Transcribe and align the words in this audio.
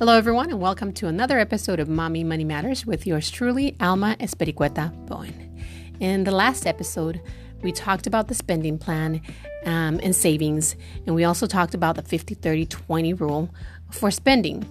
Hello, 0.00 0.16
everyone, 0.16 0.48
and 0.48 0.62
welcome 0.62 0.94
to 0.94 1.08
another 1.08 1.38
episode 1.38 1.78
of 1.78 1.86
Mommy 1.86 2.24
Money 2.24 2.42
Matters 2.42 2.86
with 2.86 3.06
yours 3.06 3.30
truly, 3.30 3.76
Alma 3.80 4.16
Espericueta 4.18 4.90
Bowen. 5.04 5.62
In 6.00 6.24
the 6.24 6.30
last 6.30 6.66
episode, 6.66 7.20
we 7.60 7.70
talked 7.70 8.06
about 8.06 8.26
the 8.26 8.34
spending 8.34 8.78
plan 8.78 9.20
um, 9.66 10.00
and 10.02 10.16
savings, 10.16 10.74
and 11.04 11.14
we 11.14 11.24
also 11.24 11.46
talked 11.46 11.74
about 11.74 11.96
the 11.96 12.02
50 12.02 12.32
30 12.32 12.64
20 12.64 13.12
rule 13.12 13.50
for 13.90 14.10
spending. 14.10 14.64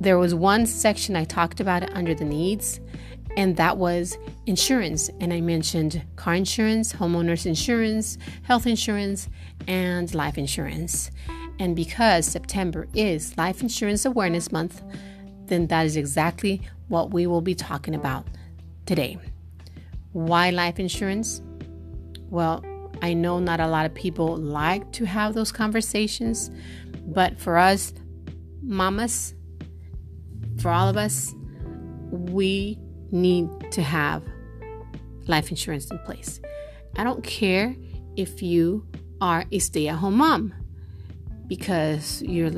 There 0.00 0.16
was 0.16 0.34
one 0.34 0.64
section 0.64 1.14
I 1.14 1.24
talked 1.24 1.60
about 1.60 1.92
under 1.92 2.14
the 2.14 2.24
needs, 2.24 2.80
and 3.36 3.58
that 3.58 3.76
was 3.76 4.16
insurance. 4.46 5.10
And 5.20 5.34
I 5.34 5.42
mentioned 5.42 6.02
car 6.16 6.36
insurance, 6.36 6.94
homeowners 6.94 7.44
insurance, 7.44 8.16
health 8.44 8.66
insurance, 8.66 9.28
and 9.68 10.14
life 10.14 10.38
insurance. 10.38 11.10
And 11.58 11.76
because 11.76 12.26
September 12.26 12.88
is 12.94 13.36
Life 13.36 13.62
Insurance 13.62 14.04
Awareness 14.04 14.50
Month, 14.50 14.82
then 15.46 15.66
that 15.68 15.86
is 15.86 15.96
exactly 15.96 16.62
what 16.88 17.12
we 17.12 17.26
will 17.26 17.40
be 17.40 17.54
talking 17.54 17.94
about 17.94 18.26
today. 18.86 19.18
Why 20.12 20.50
life 20.50 20.78
insurance? 20.78 21.42
Well, 22.30 22.64
I 23.00 23.14
know 23.14 23.38
not 23.38 23.60
a 23.60 23.66
lot 23.66 23.86
of 23.86 23.94
people 23.94 24.36
like 24.36 24.90
to 24.92 25.04
have 25.04 25.34
those 25.34 25.50
conversations, 25.50 26.50
but 27.06 27.38
for 27.38 27.56
us, 27.56 27.92
mamas, 28.62 29.34
for 30.60 30.70
all 30.70 30.88
of 30.88 30.96
us, 30.96 31.34
we 32.10 32.78
need 33.10 33.48
to 33.72 33.82
have 33.82 34.22
life 35.26 35.50
insurance 35.50 35.90
in 35.90 35.98
place. 36.00 36.40
I 36.96 37.04
don't 37.04 37.24
care 37.24 37.74
if 38.16 38.42
you 38.42 38.86
are 39.20 39.44
a 39.50 39.58
stay 39.58 39.88
at 39.88 39.96
home 39.96 40.16
mom 40.16 40.54
because 41.56 42.22
you're 42.22 42.50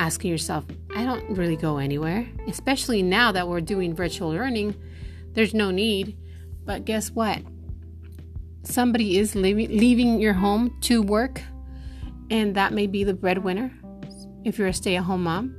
asking 0.00 0.28
yourself, 0.28 0.64
I 0.96 1.04
don't 1.04 1.36
really 1.36 1.54
go 1.54 1.76
anywhere, 1.76 2.26
especially 2.48 3.04
now 3.04 3.30
that 3.30 3.46
we're 3.46 3.60
doing 3.60 3.94
virtual 3.94 4.30
learning. 4.30 4.74
There's 5.34 5.54
no 5.54 5.70
need. 5.70 6.18
But 6.64 6.86
guess 6.86 7.12
what? 7.12 7.38
Somebody 8.64 9.16
is 9.16 9.36
leaving, 9.36 9.78
leaving 9.78 10.20
your 10.20 10.32
home 10.32 10.76
to 10.80 11.02
work, 11.02 11.40
and 12.30 12.56
that 12.56 12.72
may 12.72 12.88
be 12.88 13.04
the 13.04 13.14
breadwinner 13.14 13.70
if 14.42 14.58
you're 14.58 14.66
a 14.66 14.72
stay 14.72 14.96
at 14.96 15.04
home 15.04 15.22
mom, 15.22 15.54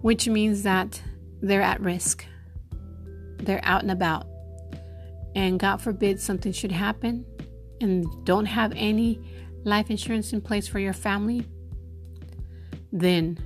which 0.00 0.26
means 0.28 0.62
that 0.62 1.02
they're 1.42 1.60
at 1.60 1.78
risk. 1.82 2.24
They're 3.36 3.60
out 3.64 3.82
and 3.82 3.90
about. 3.90 4.26
And 5.34 5.60
God 5.60 5.82
forbid 5.82 6.18
something 6.20 6.52
should 6.52 6.72
happen 6.72 7.26
and 7.82 8.06
don't 8.24 8.46
have 8.46 8.72
any 8.74 9.20
life 9.64 9.90
insurance 9.90 10.32
in 10.32 10.40
place 10.40 10.68
for 10.68 10.78
your 10.78 10.92
family, 10.92 11.46
then 12.92 13.38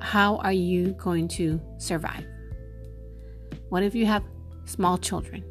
how 0.00 0.36
are 0.36 0.52
you 0.52 0.92
going 0.92 1.28
to 1.28 1.60
survive? 1.78 2.24
What 3.68 3.82
if 3.82 3.94
you 3.94 4.06
have 4.06 4.24
small 4.64 4.98
children? 4.98 5.44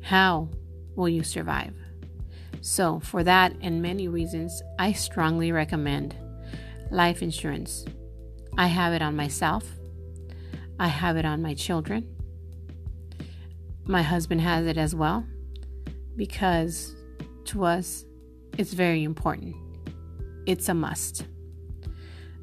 How 0.00 0.48
will 0.96 1.08
you 1.08 1.22
survive? 1.22 1.74
So, 2.60 2.98
for 3.00 3.22
that 3.24 3.54
and 3.60 3.82
many 3.82 4.08
reasons, 4.08 4.62
I 4.78 4.92
strongly 4.92 5.52
recommend 5.52 6.16
life 6.90 7.22
insurance. 7.22 7.84
I 8.56 8.66
have 8.66 8.92
it 8.92 9.02
on 9.02 9.14
myself, 9.14 9.64
I 10.80 10.88
have 10.88 11.16
it 11.16 11.24
on 11.24 11.42
my 11.42 11.54
children. 11.54 12.08
My 13.84 14.02
husband 14.02 14.40
has 14.42 14.66
it 14.66 14.76
as 14.76 14.94
well 14.94 15.24
because 16.16 16.94
to 17.46 17.64
us, 17.64 18.04
it's 18.56 18.72
very 18.72 19.04
important. 19.04 19.54
It's 20.46 20.68
a 20.68 20.74
must. 20.74 21.26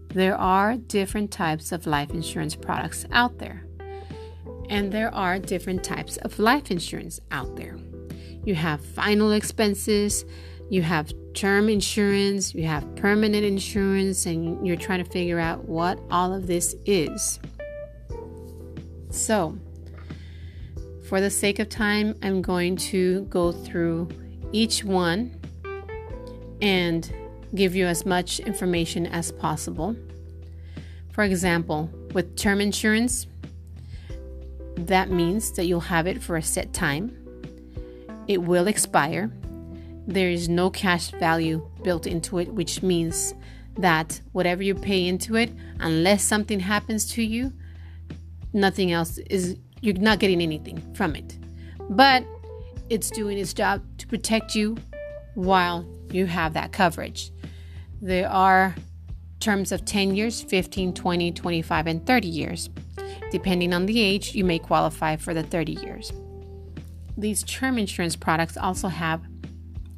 There 0.09 0.37
are 0.37 0.75
different 0.75 1.31
types 1.31 1.71
of 1.71 1.87
life 1.87 2.11
insurance 2.11 2.55
products 2.55 3.05
out 3.11 3.37
there, 3.39 3.65
and 4.69 4.91
there 4.91 5.13
are 5.13 5.39
different 5.39 5.83
types 5.83 6.17
of 6.17 6.39
life 6.39 6.71
insurance 6.71 7.19
out 7.31 7.55
there. 7.55 7.77
You 8.45 8.55
have 8.55 8.79
final 8.79 9.31
expenses, 9.31 10.23
you 10.69 10.81
have 10.83 11.11
term 11.33 11.67
insurance, 11.67 12.55
you 12.55 12.65
have 12.65 12.95
permanent 12.95 13.43
insurance, 13.43 14.25
and 14.25 14.65
you're 14.65 14.77
trying 14.77 15.03
to 15.03 15.09
figure 15.09 15.39
out 15.39 15.65
what 15.65 15.99
all 16.09 16.33
of 16.33 16.47
this 16.47 16.75
is. 16.85 17.39
So, 19.09 19.57
for 21.07 21.21
the 21.21 21.29
sake 21.29 21.59
of 21.59 21.69
time, 21.69 22.15
I'm 22.23 22.41
going 22.41 22.77
to 22.77 23.23
go 23.25 23.51
through 23.51 24.09
each 24.51 24.83
one 24.83 25.39
and 26.61 27.13
give 27.53 27.75
you 27.75 27.85
as 27.85 28.05
much 28.05 28.39
information 28.39 29.05
as 29.07 29.31
possible. 29.31 29.95
For 31.11 31.23
example, 31.23 31.89
with 32.13 32.35
term 32.35 32.59
insurance, 32.59 33.27
that 34.75 35.09
means 35.09 35.51
that 35.53 35.65
you'll 35.65 35.79
have 35.79 36.07
it 36.07 36.21
for 36.21 36.35
a 36.35 36.41
set 36.41 36.73
time. 36.73 37.15
It 38.27 38.41
will 38.41 38.67
expire. 38.67 39.31
There 40.07 40.29
is 40.29 40.49
no 40.49 40.69
cash 40.69 41.11
value 41.11 41.67
built 41.83 42.05
into 42.05 42.39
it, 42.39 42.53
which 42.53 42.83
means 42.83 43.33
that 43.77 44.21
whatever 44.33 44.63
you 44.63 44.75
pay 44.75 45.07
into 45.07 45.35
it, 45.35 45.51
unless 45.79 46.23
something 46.23 46.59
happens 46.59 47.05
to 47.13 47.23
you, 47.23 47.53
nothing 48.53 48.91
else 48.91 49.17
is, 49.29 49.57
you're 49.81 49.95
not 49.95 50.19
getting 50.19 50.41
anything 50.41 50.81
from 50.93 51.15
it. 51.15 51.37
But 51.89 52.25
it's 52.89 53.09
doing 53.09 53.37
its 53.37 53.53
job 53.53 53.81
to 53.97 54.07
protect 54.07 54.55
you 54.55 54.77
while 55.33 55.85
you 56.15 56.25
have 56.25 56.53
that 56.53 56.71
coverage. 56.71 57.31
There 58.01 58.29
are 58.29 58.75
terms 59.39 59.71
of 59.71 59.85
10 59.85 60.15
years, 60.15 60.41
15, 60.41 60.93
20, 60.93 61.31
25, 61.31 61.87
and 61.87 62.05
30 62.05 62.27
years. 62.27 62.69
Depending 63.31 63.73
on 63.73 63.85
the 63.85 63.99
age, 63.99 64.33
you 64.33 64.43
may 64.43 64.59
qualify 64.59 65.15
for 65.15 65.33
the 65.33 65.43
30 65.43 65.73
years. 65.73 66.11
These 67.17 67.43
term 67.43 67.77
insurance 67.77 68.15
products 68.15 68.57
also 68.57 68.87
have 68.87 69.21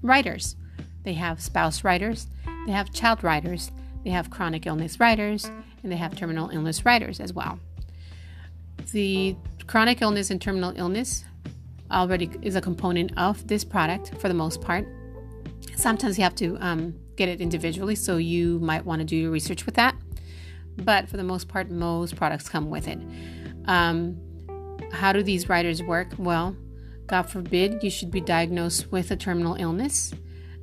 riders. 0.02 0.56
They 1.04 1.14
have 1.14 1.42
spouse 1.42 1.84
riders, 1.84 2.28
they 2.66 2.74
have 2.74 2.92
child 2.92 3.24
riders, 3.24 3.72
they 4.04 4.10
have 4.10 4.30
chronic 4.30 4.66
illness 4.66 5.00
riders, 5.00 5.46
and 5.82 5.92
they 5.92 5.96
have 5.96 6.18
terminal 6.18 6.50
illness 6.50 6.86
riders 6.86 7.20
as 7.20 7.32
well. 7.32 7.60
The 8.92 9.36
chronic 9.68 10.02
illness 10.02 10.32
and 10.32 10.42
terminal 10.42 10.74
illness 10.76 11.24
already 11.92 12.30
is 12.42 12.56
a 12.56 12.62
component 12.62 13.18
of 13.18 13.48
this 13.48 13.64
product 13.64 14.14
for 14.20 14.28
the 14.28 14.34
most 14.34 14.62
part. 14.62 14.86
Sometimes 15.78 16.18
you 16.18 16.24
have 16.24 16.34
to 16.36 16.58
um, 16.60 16.96
get 17.18 17.30
it 17.30 17.40
individually, 17.40 17.94
so 17.94 18.18
you 18.18 18.58
might 18.60 18.84
want 18.84 19.00
to 19.00 19.06
do 19.06 19.16
your 19.16 19.30
research 19.30 19.68
with 19.68 19.76
that. 19.76 19.96
But 20.76 21.08
for 21.08 21.18
the 21.18 21.24
most 21.24 21.48
part, 21.48 21.70
most 21.70 22.16
products 22.16 22.50
come 22.50 22.72
with 22.72 22.88
it. 22.88 23.00
Um, 23.66 24.18
how 24.92 25.14
do 25.14 25.22
these 25.22 25.48
riders 25.48 25.84
work? 25.84 26.14
Well, 26.18 26.56
God 27.06 27.30
forbid 27.30 27.84
you 27.84 27.92
should 27.92 28.10
be 28.10 28.22
diagnosed 28.22 28.92
with 28.92 29.12
a 29.12 29.16
terminal 29.16 29.54
illness, 29.54 30.14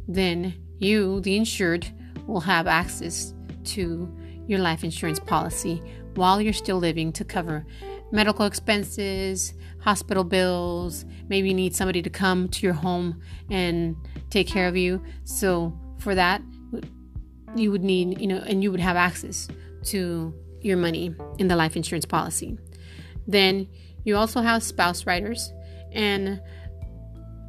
then 0.08 0.54
you, 0.78 1.20
the 1.20 1.36
insured, 1.36 1.86
will 2.26 2.40
have 2.40 2.66
access 2.66 3.34
to 3.64 4.12
your 4.48 4.58
life 4.58 4.82
insurance 4.82 5.20
policy 5.20 5.80
while 6.16 6.40
you're 6.40 6.52
still 6.52 6.78
living 6.78 7.12
to 7.12 7.24
cover 7.24 7.64
medical 8.14 8.46
expenses, 8.46 9.54
hospital 9.80 10.22
bills, 10.22 11.04
maybe 11.28 11.48
you 11.48 11.54
need 11.54 11.74
somebody 11.74 12.00
to 12.00 12.08
come 12.08 12.48
to 12.48 12.64
your 12.64 12.72
home 12.72 13.20
and 13.50 13.96
take 14.30 14.46
care 14.46 14.68
of 14.68 14.76
you. 14.76 15.02
So 15.24 15.76
for 15.98 16.14
that, 16.14 16.40
you 17.56 17.72
would 17.72 17.82
need, 17.82 18.20
you 18.20 18.28
know, 18.28 18.36
and 18.36 18.62
you 18.62 18.70
would 18.70 18.78
have 18.78 18.96
access 18.96 19.48
to 19.86 20.32
your 20.60 20.76
money 20.76 21.12
in 21.38 21.48
the 21.48 21.56
life 21.56 21.74
insurance 21.74 22.04
policy. 22.04 22.56
Then 23.26 23.66
you 24.04 24.16
also 24.16 24.42
have 24.42 24.62
spouse 24.62 25.06
riders, 25.06 25.52
and 25.90 26.40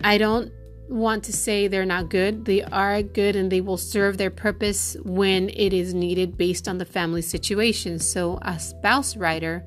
I 0.04 0.18
don't 0.18 0.52
want 0.90 1.24
to 1.26 1.34
say 1.34 1.68
they're 1.68 1.86
not 1.86 2.10
good. 2.10 2.46
They 2.46 2.64
are 2.64 3.04
good 3.04 3.36
and 3.36 3.52
they 3.52 3.62
will 3.62 3.78
serve 3.78 4.18
their 4.18 4.30
purpose 4.32 4.98
when 5.04 5.50
it 5.50 5.74
is 5.74 5.94
needed 5.94 6.38
based 6.38 6.68
on 6.68 6.80
the 6.80 6.86
family 6.86 7.22
situation. 7.22 8.00
So, 8.00 8.40
a 8.42 8.60
spouse 8.60 9.16
rider 9.16 9.64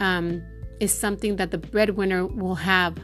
um, 0.00 0.42
is 0.80 0.92
something 0.92 1.36
that 1.36 1.50
the 1.50 1.58
breadwinner 1.58 2.26
will 2.26 2.54
have 2.54 2.98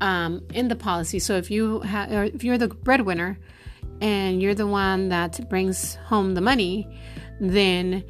um, 0.00 0.46
in 0.54 0.68
the 0.68 0.76
policy. 0.76 1.18
So 1.18 1.36
if 1.36 1.50
you 1.50 1.80
have, 1.80 2.12
if 2.34 2.44
you're 2.44 2.58
the 2.58 2.68
breadwinner 2.68 3.38
and 4.00 4.40
you're 4.40 4.54
the 4.54 4.66
one 4.66 5.08
that 5.08 5.48
brings 5.48 5.96
home 5.96 6.34
the 6.34 6.40
money, 6.40 6.88
then 7.40 8.04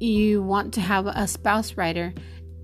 you 0.00 0.42
want 0.42 0.74
to 0.74 0.80
have 0.80 1.06
a 1.06 1.26
spouse 1.26 1.76
rider 1.76 2.14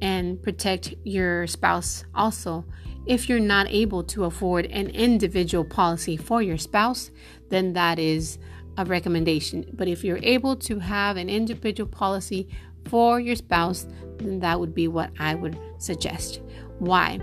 and 0.01 0.43
protect 0.43 0.95
your 1.05 1.47
spouse 1.47 2.05
also. 2.15 2.65
If 3.07 3.29
you're 3.29 3.41
not 3.41 3.67
able 3.69 4.03
to 4.05 4.25
afford 4.25 4.67
an 4.67 4.89
individual 4.89 5.65
policy 5.65 6.17
for 6.17 6.43
your 6.43 6.59
spouse, 6.59 7.11
then 7.51 7.73
that 7.75 7.99
is 7.99 8.39
a 8.77 8.85
recommendation. 8.85 9.67
But 9.73 9.89
if 9.89 10.03
you're 10.03 10.21
able 10.23 10.57
to 10.57 10.79
have 10.79 11.17
an 11.17 11.29
individual 11.29 11.89
policy 11.89 12.49
for 12.87 13.21
your 13.21 13.37
spouse, 13.37 13.87
then 14.19 14.41
that 14.41 14.61
would 14.61 14.75
be 14.75 14.89
what 14.89 15.11
I 15.19 15.35
would 15.35 15.59
suggest. 15.79 16.41
Why? 16.79 17.21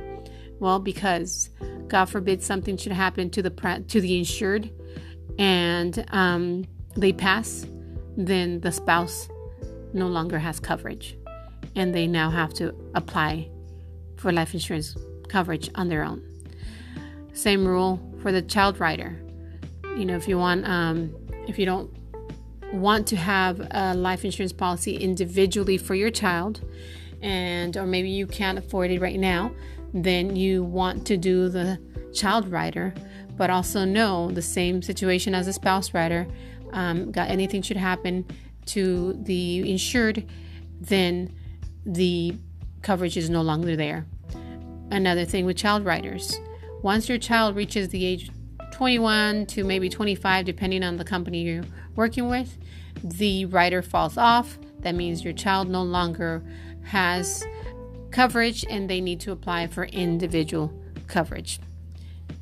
Well, 0.59 0.79
because 0.79 1.49
God 1.87 2.05
forbid 2.05 2.43
something 2.43 2.77
should 2.77 2.91
happen 2.91 3.29
to 3.31 3.41
the 3.41 3.83
to 3.87 4.01
the 4.01 4.17
insured, 4.17 4.69
and 5.37 6.05
um, 6.11 6.65
they 6.95 7.13
pass, 7.13 7.65
then 8.17 8.59
the 8.61 8.71
spouse 8.71 9.29
no 9.93 10.07
longer 10.07 10.39
has 10.39 10.59
coverage 10.59 11.17
and 11.75 11.93
they 11.93 12.07
now 12.07 12.29
have 12.29 12.53
to 12.53 12.73
apply 12.95 13.49
for 14.17 14.31
life 14.31 14.53
insurance 14.53 14.95
coverage 15.29 15.69
on 15.75 15.89
their 15.89 16.03
own. 16.03 16.21
Same 17.33 17.65
rule 17.65 17.99
for 18.21 18.31
the 18.31 18.41
child 18.41 18.79
rider. 18.79 19.21
You 19.97 20.05
know, 20.05 20.15
if 20.15 20.27
you 20.27 20.37
want, 20.37 20.67
um, 20.67 21.15
if 21.47 21.57
you 21.57 21.65
don't 21.65 21.89
want 22.73 23.07
to 23.07 23.15
have 23.15 23.68
a 23.71 23.94
life 23.94 24.23
insurance 24.25 24.53
policy 24.53 24.95
individually 24.97 25.77
for 25.77 25.95
your 25.95 26.09
child, 26.09 26.62
and 27.21 27.77
or 27.77 27.85
maybe 27.85 28.09
you 28.09 28.27
can't 28.27 28.57
afford 28.57 28.91
it 28.91 29.01
right 29.01 29.19
now, 29.19 29.51
then 29.94 30.35
you 30.35 30.63
want 30.63 31.06
to 31.07 31.18
do 31.18 31.50
the 31.50 31.79
child 32.13 32.50
rider, 32.50 32.94
but 33.38 33.50
also 33.50 33.85
know 33.85 34.31
the 34.31 34.41
same 34.41 34.81
situation 34.81 35.35
as 35.35 35.47
a 35.47 35.53
spouse 35.53 35.94
rider. 35.94 36.27
Um, 36.73 37.12
got 37.12 37.29
anything 37.29 37.62
should 37.62 37.77
happen 37.77 38.25
to 38.68 39.13
the 39.24 39.69
insured, 39.69 40.25
then 40.79 41.33
the 41.85 42.35
coverage 42.81 43.17
is 43.17 43.29
no 43.29 43.41
longer 43.41 43.75
there. 43.75 44.06
Another 44.89 45.25
thing 45.25 45.45
with 45.45 45.57
child 45.57 45.85
riders 45.85 46.39
once 46.81 47.07
your 47.07 47.17
child 47.17 47.56
reaches 47.56 47.89
the 47.89 48.06
age 48.06 48.31
21 48.81 49.45
to 49.45 49.63
maybe 49.63 49.87
25, 49.89 50.43
depending 50.43 50.83
on 50.83 50.97
the 50.97 51.03
company 51.03 51.43
you're 51.43 51.63
working 51.95 52.27
with, 52.27 52.57
the 53.03 53.45
rider 53.45 53.83
falls 53.83 54.17
off. 54.17 54.57
That 54.79 54.95
means 54.95 55.23
your 55.23 55.33
child 55.33 55.69
no 55.69 55.83
longer 55.83 56.41
has 56.85 57.45
coverage 58.09 58.65
and 58.67 58.89
they 58.89 58.99
need 58.99 59.19
to 59.19 59.31
apply 59.33 59.67
for 59.67 59.83
individual 59.83 60.73
coverage. 61.05 61.59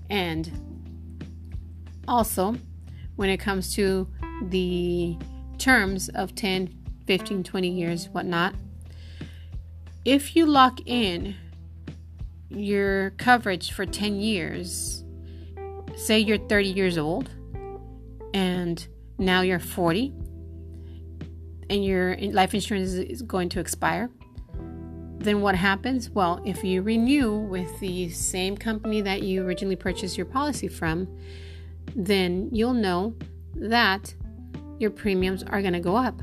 And 0.09 0.49
also, 2.07 2.55
when 3.17 3.29
it 3.29 3.41
comes 3.41 3.75
to 3.75 4.07
the 4.43 5.17
terms 5.57 6.07
of 6.07 6.35
10, 6.35 6.73
15, 7.05 7.43
20 7.43 7.67
years, 7.67 8.07
whatnot, 8.13 8.55
if 10.05 10.37
you 10.37 10.45
lock 10.45 10.79
in 10.85 11.35
your 12.47 13.09
coverage 13.09 13.73
for 13.73 13.85
10 13.85 14.21
years, 14.21 15.03
say 15.99 16.19
you're 16.19 16.37
30 16.37 16.69
years 16.69 16.97
old 16.97 17.29
and 18.33 18.87
now 19.17 19.41
you're 19.41 19.59
40 19.59 20.13
and 21.69 21.85
your 21.85 22.15
life 22.17 22.53
insurance 22.53 22.93
is 22.93 23.21
going 23.21 23.49
to 23.49 23.59
expire, 23.59 24.09
then 25.19 25.41
what 25.41 25.55
happens? 25.55 26.09
Well, 26.09 26.41
if 26.45 26.63
you 26.63 26.81
renew 26.81 27.37
with 27.37 27.79
the 27.79 28.09
same 28.09 28.55
company 28.55 29.01
that 29.01 29.21
you 29.21 29.45
originally 29.45 29.75
purchased 29.75 30.17
your 30.17 30.25
policy 30.25 30.67
from, 30.67 31.07
then 31.95 32.49
you'll 32.51 32.73
know 32.73 33.13
that 33.55 34.13
your 34.79 34.89
premiums 34.89 35.43
are 35.43 35.61
going 35.61 35.73
to 35.73 35.79
go 35.79 35.95
up. 35.95 36.19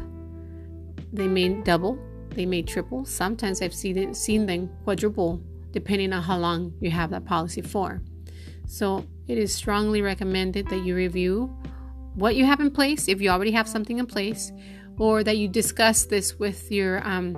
They 1.12 1.28
may 1.28 1.48
double, 1.62 1.98
they 2.30 2.46
may 2.46 2.62
triple. 2.62 3.04
Sometimes 3.04 3.60
I've 3.60 3.74
seen, 3.74 3.98
it, 3.98 4.16
seen 4.16 4.46
them 4.46 4.70
quadruple 4.84 5.42
depending 5.70 6.14
on 6.14 6.22
how 6.22 6.38
long 6.38 6.72
you 6.80 6.90
have 6.90 7.10
that 7.10 7.26
policy 7.26 7.60
for. 7.60 8.00
So 8.66 9.06
it 9.28 9.38
is 9.38 9.54
strongly 9.54 10.02
recommended 10.02 10.68
that 10.68 10.84
you 10.84 10.94
review 10.94 11.56
what 12.14 12.34
you 12.34 12.44
have 12.44 12.60
in 12.60 12.70
place 12.70 13.08
if 13.08 13.20
you 13.20 13.30
already 13.30 13.52
have 13.52 13.68
something 13.68 13.98
in 13.98 14.06
place, 14.06 14.52
or 14.98 15.22
that 15.22 15.36
you 15.36 15.48
discuss 15.48 16.04
this 16.04 16.38
with 16.38 16.72
your 16.72 17.06
um, 17.06 17.36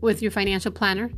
with 0.00 0.22
your 0.22 0.30
financial 0.30 0.70
planner 0.70 1.10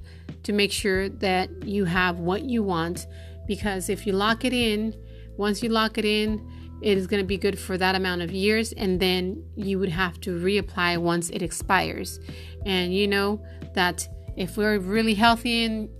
to 0.42 0.52
make 0.52 0.72
sure 0.72 1.08
that 1.08 1.50
you 1.64 1.84
have 1.84 2.18
what 2.18 2.42
you 2.42 2.62
want. 2.62 3.06
Because 3.46 3.88
if 3.88 4.06
you 4.06 4.12
lock 4.12 4.44
it 4.44 4.52
in, 4.52 4.94
once 5.36 5.62
you 5.62 5.68
lock 5.68 5.98
it 5.98 6.04
in, 6.04 6.40
it 6.82 6.96
is 6.96 7.06
going 7.06 7.22
to 7.22 7.26
be 7.26 7.36
good 7.36 7.58
for 7.58 7.76
that 7.76 7.94
amount 7.94 8.22
of 8.22 8.32
years, 8.32 8.72
and 8.72 8.98
then 8.98 9.44
you 9.54 9.78
would 9.78 9.90
have 9.90 10.20
to 10.22 10.38
reapply 10.38 10.96
once 10.98 11.28
it 11.30 11.42
expires. 11.42 12.18
And 12.64 12.94
you 12.94 13.06
know 13.06 13.44
that 13.74 14.08
if 14.36 14.56
we're 14.56 14.78
really 14.78 15.14
healthy 15.14 15.64
and 15.64 15.90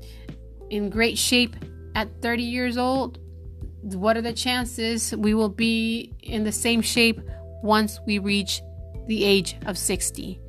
in 0.70 0.88
great 0.88 1.18
shape 1.18 1.56
at 2.00 2.22
30 2.22 2.42
years 2.42 2.78
old, 2.78 3.18
what 3.82 4.16
are 4.16 4.22
the 4.22 4.32
chances 4.32 5.14
we 5.14 5.34
will 5.34 5.50
be 5.50 6.14
in 6.22 6.44
the 6.44 6.52
same 6.52 6.80
shape 6.80 7.20
once 7.62 8.00
we 8.06 8.18
reach 8.18 8.62
the 9.06 9.22
age 9.22 9.56
of 9.66 9.76
60? 9.76 10.40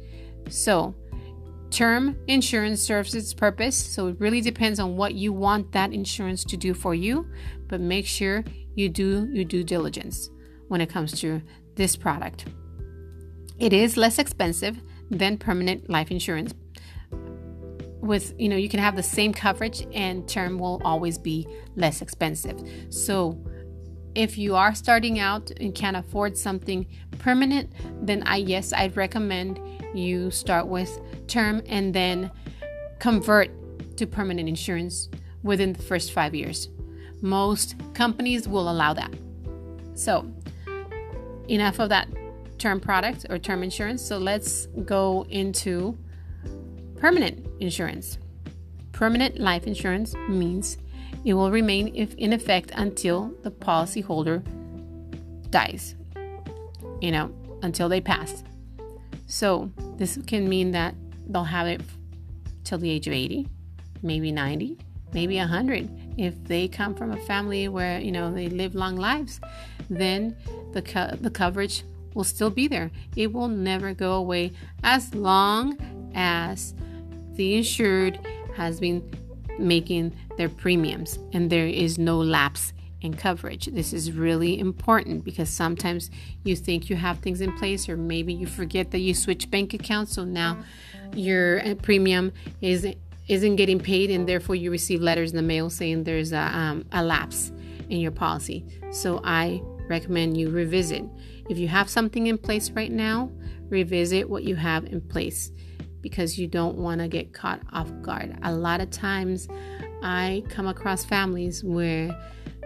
So, 0.50 0.96
term 1.70 2.18
insurance 2.28 2.82
serves 2.82 3.16
its 3.16 3.34
purpose, 3.34 3.76
so 3.76 4.08
it 4.08 4.16
really 4.20 4.40
depends 4.40 4.80
on 4.80 4.96
what 4.96 5.14
you 5.16 5.34
want 5.34 5.74
that 5.74 5.92
insurance 5.92 6.46
to 6.46 6.56
do 6.56 6.74
for 6.74 6.96
you, 6.96 7.28
but 7.68 7.82
make 7.82 8.06
sure 8.06 8.46
you 8.76 8.88
do 8.88 9.28
your 9.34 9.44
due 9.44 9.66
diligence 9.66 10.30
when 10.70 10.80
it 10.80 10.90
comes 10.90 11.20
to 11.20 11.42
this 11.76 11.98
product. 11.98 12.46
It 13.60 13.74
is 13.74 13.98
less 13.98 14.20
expensive 14.20 14.78
than 15.10 15.38
permanent 15.38 15.90
life 15.90 16.12
insurance, 16.12 16.54
with 18.02 18.34
you 18.38 18.50
know 18.50 18.56
you 18.56 18.70
can 18.70 18.80
have 18.80 18.96
the 18.96 19.04
same 19.04 19.34
coverage 19.34 19.86
and 19.94 20.28
term 20.28 20.58
will 20.58 20.82
always 20.84 21.18
be 21.18 21.48
less 21.76 22.02
expensive. 22.02 22.60
So 22.90 23.40
if 24.14 24.38
you 24.38 24.56
are 24.56 24.76
starting 24.76 25.20
out 25.20 25.52
and 25.60 25.74
can't 25.74 25.96
afford 25.96 26.38
something 26.38 26.86
permanent 27.20 27.72
then 28.02 28.22
i 28.26 28.36
yes 28.36 28.74
i'd 28.74 28.98
recommend 28.98 29.58
you 29.94 30.30
start 30.30 30.68
with 30.68 31.00
term 31.28 31.62
and 31.66 31.94
then 31.94 32.30
convert 33.00 33.50
to 33.98 34.06
permanent 34.06 34.50
insurance 34.50 35.10
within 35.44 35.74
the 35.74 35.82
first 35.82 36.12
five 36.12 36.34
years. 36.36 36.70
Most 37.22 37.76
companies 37.94 38.48
will 38.48 38.70
allow 38.70 38.94
that. 38.94 39.14
So 39.96 40.32
enough 41.48 41.80
of 41.80 41.90
that 41.90 42.08
term 42.58 42.80
product 42.80 43.26
or 43.30 43.38
term 43.40 43.64
insurance. 43.64 44.02
So 44.02 44.18
let's 44.18 44.68
go 44.86 45.26
into 45.30 45.98
Permanent 46.98 47.51
insurance. 47.62 48.18
Permanent 48.92 49.40
life 49.40 49.68
insurance 49.68 50.14
means 50.28 50.78
it 51.24 51.34
will 51.34 51.52
remain 51.52 51.88
in 51.88 52.34
effect 52.34 52.72
until 52.76 53.34
the 53.44 53.52
policyholder 53.52 54.44
dies, 55.50 55.96
you 57.00 57.12
know, 57.12 57.32
until 57.62 57.88
they 57.90 58.02
pass. 58.02 58.44
So, 59.28 59.72
this 59.98 60.18
can 60.28 60.50
mean 60.50 60.72
that 60.72 60.96
they'll 61.28 61.44
have 61.44 61.68
it 61.68 61.82
till 62.64 62.80
the 62.80 62.90
age 62.90 63.08
of 63.08 63.14
80, 63.14 63.48
maybe 64.02 64.32
90, 64.32 64.78
maybe 65.14 65.38
100. 65.38 65.90
If 66.18 66.44
they 66.46 66.68
come 66.68 66.96
from 66.96 67.12
a 67.12 67.18
family 67.18 67.68
where, 67.68 68.00
you 68.00 68.12
know, 68.12 68.34
they 68.34 68.50
live 68.50 68.76
long 68.76 68.98
lives, 68.98 69.40
then 69.90 70.36
the, 70.74 70.82
co- 70.82 71.16
the 71.20 71.30
coverage 71.30 71.84
will 72.14 72.24
still 72.24 72.50
be 72.50 72.68
there. 72.68 72.92
It 73.16 73.32
will 73.32 73.48
never 73.48 73.94
go 73.94 74.14
away 74.14 74.52
as 74.84 75.14
long 75.16 75.78
as 76.14 76.74
the 77.36 77.56
insured 77.56 78.20
has 78.56 78.80
been 78.80 79.04
making 79.60 80.16
their 80.38 80.50
premiums 80.50 81.20
and 81.34 81.50
there 81.50 81.68
is 81.68 81.98
no 81.98 82.18
lapse 82.18 82.74
in 83.02 83.14
coverage. 83.14 83.66
This 83.66 83.94
is 83.94 84.12
really 84.12 84.60
important 84.60 85.24
because 85.24 85.50
sometimes 85.50 86.12
you 86.44 86.56
think 86.56 86.90
you 86.90 86.96
have 86.96 87.20
things 87.20 87.42
in 87.42 87.52
place, 87.58 87.90
or 87.90 87.98
maybe 87.98 88.34
you 88.34 88.46
forget 88.46 88.92
that 88.92 89.00
you 89.00 89.14
switch 89.14 89.50
bank 89.50 89.74
accounts, 89.74 90.14
so 90.14 90.24
now 90.24 90.58
your 91.16 91.66
uh, 91.66 91.76
premium 91.76 92.32
is 92.62 92.88
isn't 93.28 93.56
getting 93.56 93.80
paid, 93.80 94.12
and 94.12 94.28
therefore 94.28 94.56
you 94.56 94.72
receive 94.72 95.02
letters 95.02 95.32
in 95.32 95.38
the 95.38 95.44
mail 95.44 95.70
saying 95.70 96.04
there's 96.04 96.32
a, 96.32 96.58
um, 96.58 96.86
a 96.92 97.04
lapse 97.04 97.52
in 97.90 98.00
your 98.00 98.12
policy. 98.12 98.66
So 98.92 99.22
I 99.24 99.62
recommend 99.88 100.38
you 100.38 100.50
revisit. 100.50 101.04
If 101.50 101.58
you 101.58 101.68
have 101.68 101.90
something 101.90 102.28
in 102.28 102.38
place 102.38 102.72
right 102.72 102.92
now, 102.92 103.32
revisit 103.70 104.30
what 104.30 104.44
you 104.44 104.56
have 104.56 104.86
in 104.86 105.02
place 105.02 105.52
because 106.02 106.38
you 106.38 106.48
don't 106.48 106.78
want 106.78 107.02
to 107.02 107.08
get 107.08 107.34
caught 107.34 107.62
off 107.72 107.92
guard. 108.02 108.38
A 108.44 108.54
lot 108.54 108.82
of 108.82 108.90
times 108.90 109.48
I 110.04 110.44
come 110.50 110.68
across 110.68 111.06
families 111.06 111.64
where 111.64 112.16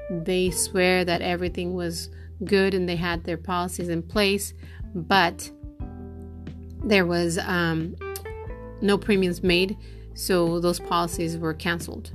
they 0.10 0.52
swear 0.52 1.04
that 1.06 1.22
everything 1.22 1.74
was 1.74 2.10
good 2.44 2.74
and 2.74 2.88
they 2.88 2.96
had 2.96 3.24
their 3.24 3.38
policies 3.38 3.90
in 3.90 4.04
place, 4.04 4.54
but 4.94 5.50
there 6.84 7.06
was 7.06 7.38
um, 7.40 7.96
no 8.82 8.98
premiums 8.98 9.42
made, 9.42 9.78
so 10.14 10.60
those 10.60 10.80
policies 10.80 11.38
were 11.38 11.54
canceled 11.54 12.12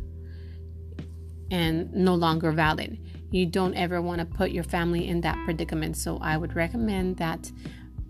and 1.51 1.93
no 1.93 2.15
longer 2.15 2.53
valid. 2.53 2.99
You 3.31 3.47
don't 3.47 3.75
ever 3.75 4.01
want 4.01 4.21
to 4.21 4.25
put 4.25 4.51
your 4.51 4.65
family 4.65 5.09
in 5.09 5.21
that 5.23 5.37
predicament, 5.45 5.97
so 5.97 6.19
I 6.19 6.37
would 6.37 6.55
recommend 6.57 7.17
that 7.17 7.51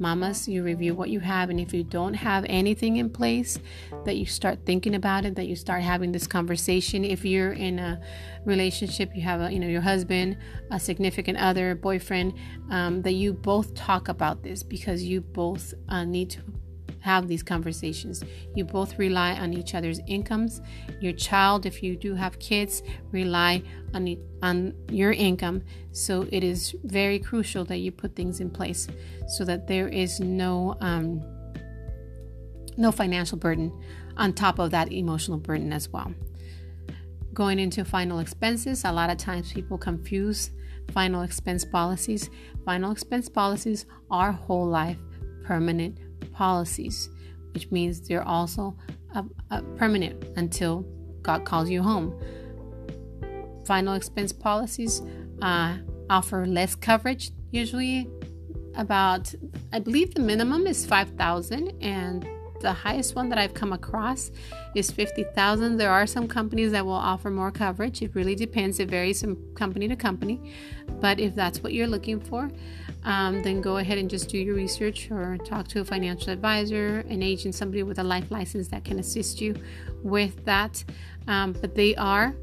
Mamas, 0.01 0.49
you 0.49 0.63
review 0.63 0.95
what 0.95 1.11
you 1.11 1.21
have, 1.21 1.51
and 1.51 1.61
if 1.61 1.75
you 1.75 1.85
don't 1.85 2.15
have 2.15 2.47
anything 2.49 2.97
in 2.97 3.11
place, 3.11 3.59
that 4.05 4.17
you 4.17 4.25
start 4.25 4.61
thinking 4.65 4.95
about 4.95 5.27
it, 5.27 5.37
that 5.37 5.47
you 5.47 5.55
start 5.55 5.83
having 5.83 6.11
this 6.11 6.27
conversation. 6.27 7.05
If 7.05 7.25
you're 7.25 7.53
in 7.53 7.79
a 7.79 8.01
relationship, 8.47 9.15
you 9.15 9.23
have 9.23 9.43
a, 9.43 9.53
you 9.53 9.61
know, 9.61 9.69
your 9.69 9.83
husband, 9.83 10.39
a 10.71 10.81
significant 10.81 11.39
other, 11.39 11.75
boyfriend, 11.75 12.33
um, 12.71 13.03
that 13.03 13.13
you 13.13 13.35
both 13.35 13.75
talk 13.75 14.09
about 14.09 14.43
this 14.43 14.63
because 14.63 15.03
you 15.03 15.21
both 15.21 15.75
uh, 15.91 16.05
need 16.05 16.31
to 16.31 16.41
have 17.01 17.29
these 17.29 17.43
conversations. 17.43 18.23
You 18.55 18.65
both 18.65 18.99
rely 18.99 19.35
on 19.35 19.53
each 19.53 19.75
other's 19.75 20.01
incomes. 20.07 20.61
Your 21.01 21.13
child, 21.13 21.67
if 21.67 21.83
you 21.83 21.97
do 21.97 22.15
have 22.15 22.39
kids, 22.39 22.83
rely 23.11 23.63
on 23.95 24.17
on 24.43 24.75
your 24.91 25.13
income. 25.13 25.63
So 25.93 26.27
it 26.31 26.45
is 26.45 26.75
very 26.85 27.19
crucial 27.19 27.65
that 27.67 27.79
you 27.79 27.93
put 27.93 28.15
things 28.15 28.41
in 28.41 28.51
place 28.51 28.87
so 29.29 29.45
that 29.45 29.67
there 29.67 29.89
is 29.89 30.21
no 30.21 30.77
um, 30.81 31.23
no 32.77 32.93
financial 32.93 33.39
burden 33.39 33.73
on 34.17 34.33
top 34.33 34.59
of 34.59 34.71
that 34.71 34.93
emotional 34.93 35.39
burden 35.39 35.73
as 35.73 35.89
well. 35.89 36.13
Going 37.33 37.59
into 37.59 37.85
final 37.85 38.19
expenses, 38.19 38.85
a 38.85 38.93
lot 38.93 39.09
of 39.09 39.17
times 39.17 39.53
people 39.53 39.79
confuse 39.79 40.51
final 40.93 41.23
expense 41.23 41.65
policies. 41.65 42.29
Final 42.65 42.91
expense 42.91 43.29
policies 43.29 43.87
are 44.11 44.33
whole 44.33 44.67
life 44.67 44.99
permanent 45.45 45.99
policies, 46.33 47.09
which 47.53 47.71
means 47.71 48.01
they're 48.01 48.27
also 48.27 48.77
permanent 49.77 50.25
until 50.37 50.87
God 51.23 51.45
calls 51.45 51.69
you 51.69 51.83
home. 51.83 52.19
Final 53.67 53.95
expense 53.95 54.33
policies 54.33 55.03
uh, 55.43 55.77
offer 56.09 56.47
less 56.47 56.75
coverage, 56.75 57.31
usually 57.51 58.09
about, 58.77 59.35
I 59.73 59.79
believe 59.81 60.15
the 60.15 60.23
minimum 60.23 60.67
is 60.67 60.87
5,000 60.87 61.73
and 61.81 62.27
the 62.61 62.73
highest 62.73 63.15
one 63.15 63.29
that 63.31 63.39
I've 63.39 63.55
come 63.55 63.73
across 63.73 64.31
is 64.75 64.91
50,000. 64.91 65.77
There 65.77 65.91
are 65.91 66.07
some 66.07 66.29
companies 66.29 66.73
that 66.73 66.85
will 66.85 66.93
offer 66.93 67.31
more 67.31 67.51
coverage. 67.51 68.03
It 68.03 68.15
really 68.15 68.35
depends. 68.35 68.79
It 68.81 68.89
varies 68.89 69.21
from 69.21 69.37
company 69.55 69.89
to 69.89 69.97
company. 69.97 70.53
But 71.01 71.19
if 71.19 71.35
that's 71.35 71.63
what 71.63 71.73
you're 71.73 71.87
looking 71.87 72.21
for, 72.21 72.51
um, 73.05 73.43
then 73.43 73.61
go 73.61 73.79
ahead 73.79 73.99
and 73.99 74.11
just 74.11 74.29
do 74.29 74.39
your 74.39 74.55
research 74.55 75.11
or 75.11 75.39
talk 75.39 75.69
to 75.69 75.81
a 75.81 75.85
financial 75.85 76.33
advisor, 76.33 77.01
an 77.09 77.23
agent, 77.23 77.55
somebody 77.55 77.83
with 77.83 77.99
a 77.99 78.05
life 78.05 78.31
license 78.31 78.69
that 78.69 78.85
can 78.85 78.99
assist 78.99 79.41
you 79.41 79.55
with 80.03 80.45
that. 80.45 80.85
Um, 81.27 81.53
but 81.53 81.75
they 81.75 81.97
are 81.97 82.35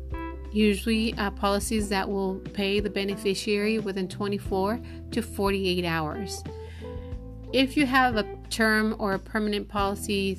usually 0.52 1.14
uh, 1.16 1.30
policies 1.32 1.90
that 1.90 2.10
will 2.10 2.36
pay 2.54 2.80
the 2.80 2.90
beneficiary 2.90 3.80
within 3.80 4.08
24 4.08 4.80
to 5.12 5.22
48 5.22 5.86
hours. 5.86 6.44
If 7.58 7.76
you 7.76 7.88
have 7.88 8.18
a 8.18 8.24
term 8.52 8.96
or 9.00 9.14
a 9.14 9.18
permanent 9.20 9.68
policy 9.68 10.38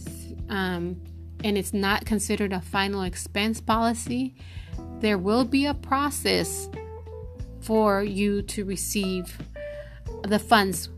um, 0.49 1.03
and 1.43 1.59
it's 1.59 1.75
not 1.75 2.07
considered 2.07 2.53
a 2.53 2.61
final 2.61 3.03
expense 3.03 3.61
policy, 3.61 4.37
there 5.01 5.19
will 5.19 5.45
be 5.45 5.67
a 5.67 5.75
process 5.75 6.71
for 7.61 8.05
you 8.05 8.43
to 8.43 8.65
receive 8.65 9.37
the 10.29 10.39
funds 10.39 10.91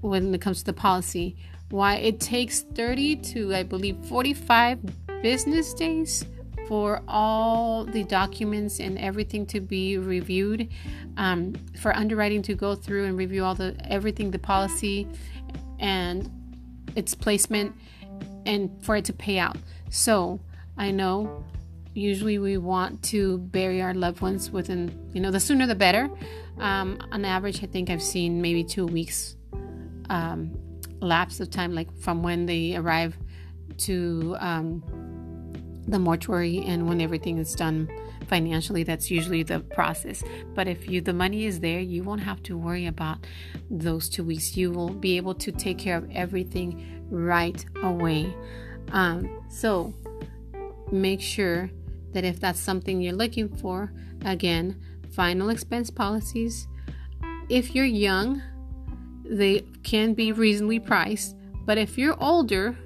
when 0.00 0.34
it 0.34 0.40
comes 0.40 0.58
to 0.58 0.64
the 0.64 0.72
policy. 0.72 1.36
Why 1.70 1.98
it 1.98 2.18
takes 2.18 2.62
30 2.62 3.18
to, 3.18 3.54
I 3.54 3.62
believe, 3.62 3.96
45 4.06 4.80
business 5.22 5.74
days 5.74 6.24
for 6.68 7.02
all 7.06 7.84
the 7.84 8.04
documents 8.04 8.80
and 8.80 8.98
everything 8.98 9.46
to 9.46 9.60
be 9.60 9.98
reviewed, 9.98 10.68
um, 11.16 11.54
for 11.80 11.94
underwriting 11.94 12.42
to 12.42 12.54
go 12.54 12.74
through 12.74 13.04
and 13.04 13.16
review 13.16 13.44
all 13.44 13.54
the 13.54 13.76
everything, 13.84 14.30
the 14.30 14.38
policy 14.38 15.06
and 15.78 16.30
its 16.94 17.14
placement, 17.14 17.74
and 18.46 18.70
for 18.84 18.96
it 18.96 19.04
to 19.04 19.12
pay 19.12 19.38
out. 19.38 19.56
So 19.90 20.40
I 20.76 20.90
know 20.90 21.44
usually 21.94 22.38
we 22.38 22.58
want 22.58 23.02
to 23.02 23.38
bury 23.38 23.80
our 23.80 23.94
loved 23.94 24.20
ones 24.20 24.50
within, 24.50 25.10
you 25.14 25.20
know, 25.20 25.30
the 25.30 25.40
sooner 25.40 25.66
the 25.66 25.74
better. 25.74 26.10
Um, 26.58 26.98
on 27.12 27.24
average, 27.24 27.62
I 27.62 27.66
think 27.66 27.90
I've 27.90 28.02
seen 28.02 28.40
maybe 28.42 28.64
two 28.64 28.86
weeks 28.86 29.36
um, 30.10 30.56
lapse 31.00 31.40
of 31.40 31.50
time, 31.50 31.74
like 31.74 31.94
from 31.98 32.22
when 32.22 32.46
they 32.46 32.76
arrive 32.76 33.16
to 33.78 34.36
um, 34.40 34.82
the 35.88 35.98
mortuary 35.98 36.62
and 36.66 36.88
when 36.88 37.00
everything 37.00 37.38
is 37.38 37.54
done 37.54 37.88
financially 38.28 38.82
that's 38.82 39.10
usually 39.10 39.42
the 39.42 39.60
process. 39.60 40.22
But 40.54 40.68
if 40.68 40.88
you 40.88 41.00
the 41.00 41.12
money 41.12 41.46
is 41.46 41.60
there 41.60 41.80
you 41.80 42.02
won't 42.02 42.22
have 42.22 42.42
to 42.44 42.56
worry 42.56 42.86
about 42.86 43.18
those 43.70 44.08
two 44.08 44.24
weeks. 44.24 44.56
You 44.56 44.72
will 44.72 44.90
be 44.90 45.16
able 45.16 45.34
to 45.34 45.52
take 45.52 45.78
care 45.78 45.96
of 45.96 46.10
everything 46.10 47.04
right 47.10 47.64
away. 47.82 48.34
Um, 48.92 49.42
so 49.48 49.94
make 50.90 51.20
sure 51.20 51.70
that 52.12 52.24
if 52.24 52.40
that's 52.40 52.60
something 52.60 53.00
you're 53.00 53.14
looking 53.14 53.48
for 53.48 53.92
again 54.24 54.80
final 55.10 55.50
expense 55.50 55.90
policies. 55.90 56.66
If 57.48 57.74
you're 57.74 57.84
young 57.84 58.42
they 59.24 59.64
can 59.82 60.14
be 60.14 60.32
reasonably 60.32 60.80
priced 60.80 61.36
but 61.64 61.78
if 61.78 61.98
you're 61.98 62.20
older 62.22 62.76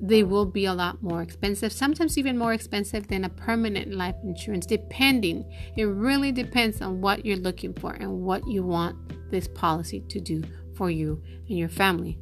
they 0.00 0.22
will 0.22 0.46
be 0.46 0.64
a 0.64 0.72
lot 0.72 1.02
more 1.02 1.22
expensive, 1.22 1.72
sometimes 1.72 2.16
even 2.16 2.38
more 2.38 2.52
expensive 2.52 3.08
than 3.08 3.24
a 3.24 3.28
permanent 3.28 3.92
life 3.92 4.14
insurance, 4.22 4.64
depending. 4.64 5.44
It 5.76 5.84
really 5.84 6.30
depends 6.30 6.80
on 6.80 7.00
what 7.00 7.24
you're 7.24 7.36
looking 7.36 7.74
for 7.74 7.92
and 7.92 8.20
what 8.20 8.46
you 8.46 8.62
want 8.62 9.30
this 9.30 9.48
policy 9.48 10.00
to 10.08 10.20
do 10.20 10.42
for 10.76 10.90
you 10.90 11.22
and 11.48 11.58
your 11.58 11.68
family. 11.68 12.18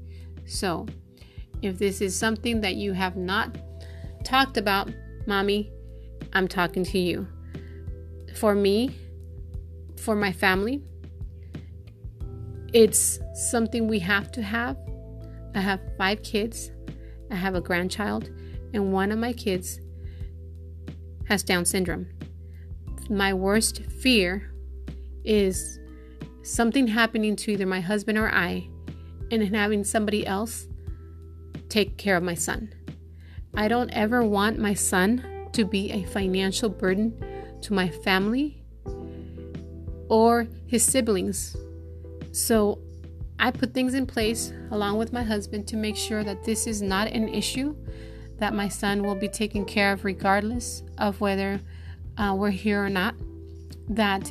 So, 0.47 0.87
if 1.62 1.78
this 1.78 2.00
is 2.00 2.16
something 2.16 2.61
that 2.62 2.76
you 2.76 2.92
have 2.92 3.16
not 3.16 3.59
talked 4.25 4.56
about, 4.56 4.90
mommy, 5.26 5.71
I'm 6.33 6.49
talking 6.49 6.85
to 6.85 6.99
you. 6.99 7.28
For 8.35 8.54
me, 8.54 8.95
for 9.97 10.14
my 10.14 10.33
family, 10.33 10.83
it's 12.73 13.18
something 13.50 13.88
we 13.88 13.99
have 14.00 14.30
to 14.33 14.42
have. 14.42 14.76
I 15.54 15.61
have 15.61 15.80
five 15.97 16.23
kids. 16.23 16.71
I 17.30 17.35
have 17.35 17.54
a 17.54 17.61
grandchild, 17.61 18.30
and 18.73 18.92
one 18.92 19.12
of 19.12 19.18
my 19.18 19.33
kids 19.33 19.80
has 21.28 21.42
Down 21.42 21.64
syndrome. 21.64 22.06
My 23.11 23.35
worst 23.35 23.83
fear 23.85 24.52
is 25.25 25.78
something 26.42 26.87
happening 26.87 27.37
to 27.37 27.52
either 27.52 27.66
my 27.66 27.80
husband 27.80 28.18
or 28.18 28.28
I, 28.28 28.68
and 29.30 29.54
having 29.54 29.83
somebody 29.83 30.26
else 30.26 30.66
take 31.68 31.97
care 31.99 32.16
of 32.16 32.23
my 32.23 32.35
son. 32.35 32.73
I 33.54 33.68
don't 33.68 33.90
ever 33.90 34.23
want 34.23 34.59
my 34.59 34.75
son 34.75 35.49
to 35.52 35.64
be 35.64 35.90
a 35.90 36.04
financial 36.04 36.68
burden 36.68 37.16
to 37.62 37.73
my 37.73 37.88
family 37.88 38.62
or 40.09 40.47
his 40.66 40.85
siblings. 40.85 41.56
So 42.33 42.78
I 43.38 43.50
put 43.50 43.75
things 43.75 43.95
in 43.95 44.07
place 44.07 44.52
along 44.71 44.99
with 44.99 45.12
my 45.12 45.23
husband 45.23 45.66
to 45.69 45.76
make 45.76 45.97
sure 45.97 46.25
that 46.25 46.45
this 46.45 46.66
is 46.66 46.81
not 46.81 47.09
an 47.09 47.28
issue, 47.28 47.76
that 48.38 48.55
my 48.55 48.69
son 48.69 49.02
will 49.02 49.14
be 49.14 49.28
taken 49.28 49.64
care 49.64 49.93
of 49.93 50.05
regardless 50.05 50.83
of 50.99 51.21
whether 51.21 51.61
uh, 52.16 52.35
we're 52.37 52.50
here 52.50 52.83
or 52.83 52.88
not, 52.88 53.14
that 53.88 54.31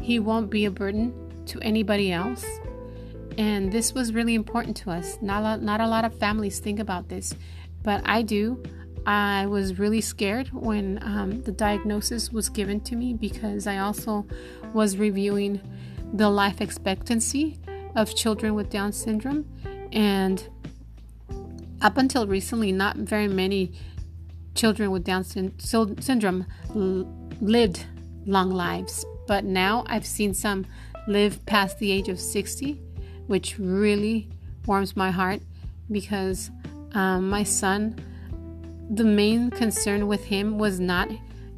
he 0.00 0.18
won't 0.18 0.50
be 0.50 0.64
a 0.64 0.70
burden 0.70 1.12
to 1.46 1.60
anybody 1.60 2.12
else. 2.12 2.44
And 3.38 3.70
this 3.70 3.92
was 3.92 4.12
really 4.12 4.34
important 4.34 4.76
to 4.78 4.90
us. 4.90 5.18
Not 5.20 5.40
a 5.40 5.42
lot, 5.42 5.62
not 5.62 5.80
a 5.80 5.86
lot 5.86 6.04
of 6.04 6.18
families 6.18 6.58
think 6.58 6.78
about 6.78 7.08
this, 7.08 7.34
but 7.82 8.00
I 8.04 8.22
do. 8.22 8.62
I 9.04 9.46
was 9.46 9.78
really 9.78 10.00
scared 10.00 10.48
when 10.52 10.98
um, 11.02 11.42
the 11.42 11.52
diagnosis 11.52 12.32
was 12.32 12.48
given 12.48 12.80
to 12.80 12.96
me 12.96 13.14
because 13.14 13.66
I 13.66 13.78
also 13.78 14.26
was 14.72 14.96
reviewing 14.96 15.60
the 16.12 16.28
life 16.28 16.60
expectancy 16.60 17.58
of 17.96 18.14
children 18.14 18.54
with 18.54 18.70
Down 18.70 18.92
syndrome. 18.92 19.46
And 19.92 20.46
up 21.82 21.96
until 21.96 22.26
recently, 22.26 22.70
not 22.70 22.96
very 22.96 23.26
many 23.26 23.72
children 24.54 24.90
with 24.90 25.02
Down 25.02 25.24
syndrome 25.24 26.46
lived 27.40 27.84
long 28.26 28.50
lives. 28.50 29.04
But 29.26 29.44
now 29.44 29.84
I've 29.88 30.06
seen 30.06 30.34
some 30.34 30.66
live 31.08 31.44
past 31.46 31.78
the 31.78 31.90
age 31.90 32.08
of 32.08 32.20
60, 32.20 32.80
which 33.26 33.58
really 33.58 34.28
warms 34.66 34.94
my 34.94 35.10
heart 35.10 35.40
because 35.90 36.50
um, 36.92 37.28
my 37.28 37.42
son, 37.42 37.96
the 38.90 39.04
main 39.04 39.50
concern 39.50 40.06
with 40.06 40.24
him 40.24 40.58
was 40.58 40.78
not 40.78 41.08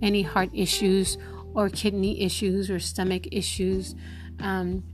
any 0.01 0.23
heart 0.23 0.51
issues 0.53 1.19
or 1.55 1.69
kidney 1.69 2.21
issues 2.23 2.71
or 2.71 2.79
stomach 2.79 3.27
issues. 3.33 3.95
Um, 4.41 4.85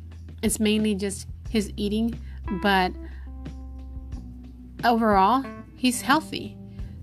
it's 0.42 0.60
mainly 0.60 0.94
just 0.94 1.26
his 1.54 1.72
eating, 1.76 2.18
but 2.60 2.92
overall, 4.82 5.44
he's 5.76 6.00
healthy. 6.02 6.58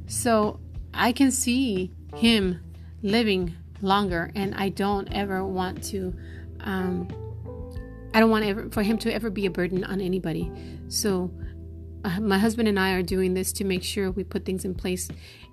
So 0.08 0.60
I 0.94 1.14
can 1.14 1.32
see 1.32 1.92
him 2.18 2.60
living 3.02 3.56
longer, 3.82 4.30
and 4.36 4.54
I 4.56 4.68
don't 4.68 5.08
ever 5.14 5.46
want 5.46 5.82
to. 5.86 6.14
Um, 6.60 7.08
I 8.14 8.20
don't 8.20 8.30
want 8.30 8.44
ever 8.44 8.70
for 8.70 8.84
him 8.84 8.98
to 9.00 9.14
ever 9.14 9.30
be 9.30 9.46
a 9.46 9.50
burden 9.50 9.86
on 9.86 10.02
anybody. 10.02 10.52
So 10.90 11.32
uh, 12.04 12.20
my 12.20 12.38
husband 12.38 12.68
and 12.68 12.78
I 12.78 12.92
are 12.92 13.04
doing 13.04 13.34
this 13.34 13.54
to 13.54 13.64
make 13.64 13.84
sure 13.84 14.12
we 14.12 14.26
put 14.26 14.44
things 14.44 14.66
in 14.66 14.76
place, 14.76 15.08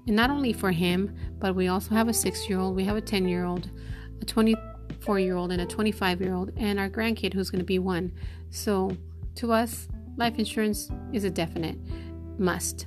and 0.09 0.17
not 0.17 0.29
only 0.29 0.53
for 0.53 0.73
him, 0.73 1.15
but 1.39 1.55
we 1.55 1.69
also 1.69 1.95
have 1.95 2.09
a 2.09 2.13
six-year-old, 2.13 2.75
we 2.75 2.85
have 2.85 2.97
a 2.97 3.01
ten-year-old, 3.01 3.71
a 4.21 4.25
twenty-four-year-old, 4.25 5.53
and 5.53 5.61
a 5.63 5.67
twenty-five-year-old, 5.67 6.51
and 6.57 6.81
our 6.81 6.91
grandkid 6.91 7.33
who's 7.33 7.49
going 7.49 7.61
to 7.61 7.65
be 7.77 7.79
one. 7.79 8.11
So, 8.51 8.97
to 9.37 9.53
us, 9.53 9.89
life 10.17 10.39
insurance 10.39 10.91
is 11.13 11.25
a 11.25 11.31
definite 11.31 11.79
must. 12.39 12.87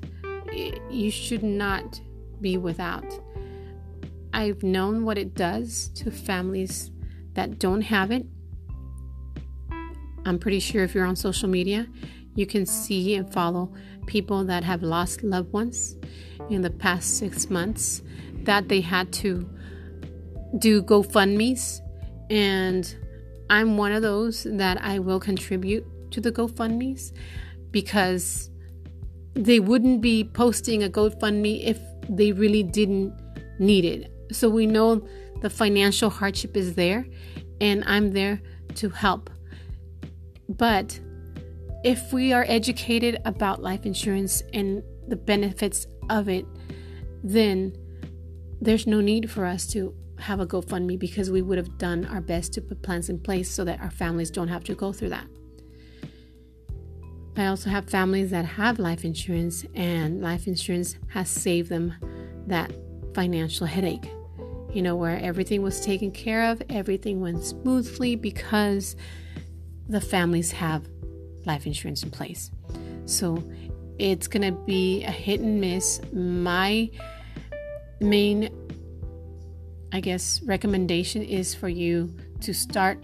You 0.90 1.12
should 1.12 1.44
not 1.44 2.02
be 2.42 2.58
without. 2.58 3.06
I've 4.34 4.64
known 4.64 5.06
what 5.06 5.18
it 5.18 5.36
does 5.36 5.90
to 5.96 6.12
families 6.12 6.92
that 7.34 7.60
don't 7.60 7.82
have 7.82 8.12
it. 8.12 8.26
I'm 10.26 10.40
pretty 10.40 10.60
sure 10.60 10.84
if 10.84 10.94
you're 10.94 11.06
on 11.06 11.16
social 11.16 11.50
media, 11.50 11.88
you 12.36 12.46
can 12.46 12.66
see 12.66 13.16
and 13.16 13.32
follow 13.32 13.74
people 14.06 14.44
that 14.46 14.64
have 14.64 14.84
lost 14.84 15.24
loved 15.24 15.52
ones 15.52 15.96
in 16.50 16.62
the 16.62 16.70
past 16.70 17.18
six 17.18 17.50
months 17.50 18.02
that 18.44 18.68
they 18.68 18.82
had 18.82 19.12
to 19.14 19.50
do 20.58 20.82
GoFundMe's. 20.84 21.82
And 22.30 22.96
I'm 23.52 23.76
one 23.76 23.92
of 23.92 24.02
those 24.02 24.44
that 24.50 24.82
I 24.82 25.00
will 25.00 25.20
contribute 25.20 25.86
to 26.12 26.22
the 26.22 26.32
GoFundMe's 26.32 27.12
because 27.70 28.50
they 29.34 29.60
wouldn't 29.60 30.00
be 30.00 30.24
posting 30.24 30.84
a 30.84 30.90
GoFundMe 30.90 31.66
if 31.66 31.78
they 32.08 32.32
really 32.32 32.64
didn't 32.64 33.14
need 33.60 33.84
it. 33.84 34.10
So 34.32 34.50
we 34.50 34.66
know 34.66 35.06
the 35.42 35.50
financial 35.50 36.10
hardship 36.10 36.56
is 36.56 36.76
there, 36.76 37.06
and 37.60 37.84
I'm 37.86 38.12
there 38.12 38.42
to 38.76 38.90
help. 38.90 39.30
But 40.48 40.98
if 41.84 42.14
we 42.14 42.32
are 42.32 42.46
educated 42.48 43.20
about 43.26 43.62
life 43.62 43.86
insurance 43.86 44.44
and 44.54 44.82
the 45.10 45.18
benefits 45.18 45.88
of 46.10 46.30
it, 46.30 46.46
then 47.22 47.76
there's 48.62 48.88
no 48.88 49.02
need 49.02 49.30
for 49.30 49.46
us 49.46 49.68
to 49.68 49.94
have 50.22 50.40
a 50.40 50.46
GoFundMe 50.46 50.98
because 50.98 51.32
we 51.32 51.42
would 51.42 51.58
have 51.58 51.78
done 51.78 52.06
our 52.06 52.22
best 52.22 52.54
to 52.54 52.62
put 52.62 52.82
plans 52.82 53.10
in 53.10 53.20
place 53.20 53.50
so 53.50 53.64
that 53.66 53.80
our 53.82 53.92
families 53.92 54.32
don't 54.32 54.48
have 54.48 54.64
to 54.66 54.76
go 54.76 54.94
through 54.94 55.10
that. 55.10 55.26
I 57.38 57.48
also 57.48 57.70
have 57.70 57.90
families 57.90 58.30
that 58.32 58.46
have 58.46 58.78
life 58.78 59.06
insurance, 59.06 59.66
and 59.74 60.22
life 60.22 60.48
insurance 60.48 60.98
has 61.08 61.30
saved 61.30 61.70
them 61.70 61.94
that 62.48 62.72
financial 63.14 63.66
headache. 63.66 64.10
You 64.74 64.82
know, 64.82 64.96
where 64.96 65.18
everything 65.20 65.62
was 65.62 65.82
taken 65.82 66.12
care 66.12 66.50
of, 66.52 66.62
everything 66.70 67.20
went 67.20 67.44
smoothly 67.44 68.16
because 68.16 68.96
the 69.88 70.02
families 70.02 70.52
have 70.52 70.88
life 71.46 71.66
insurance 71.66 72.04
in 72.04 72.12
place. 72.12 72.52
So 73.06 73.44
it's 73.98 74.28
going 74.28 74.44
to 74.44 74.58
be 74.66 75.04
a 75.04 75.12
hit 75.12 75.42
and 75.42 75.60
miss. 75.60 76.02
My 76.14 76.90
main, 78.00 78.50
I 79.94 80.00
guess, 80.00 80.42
recommendation 80.44 81.22
is 81.22 81.54
for 81.54 81.68
you 81.68 82.14
to 82.42 82.54
start 82.54 83.04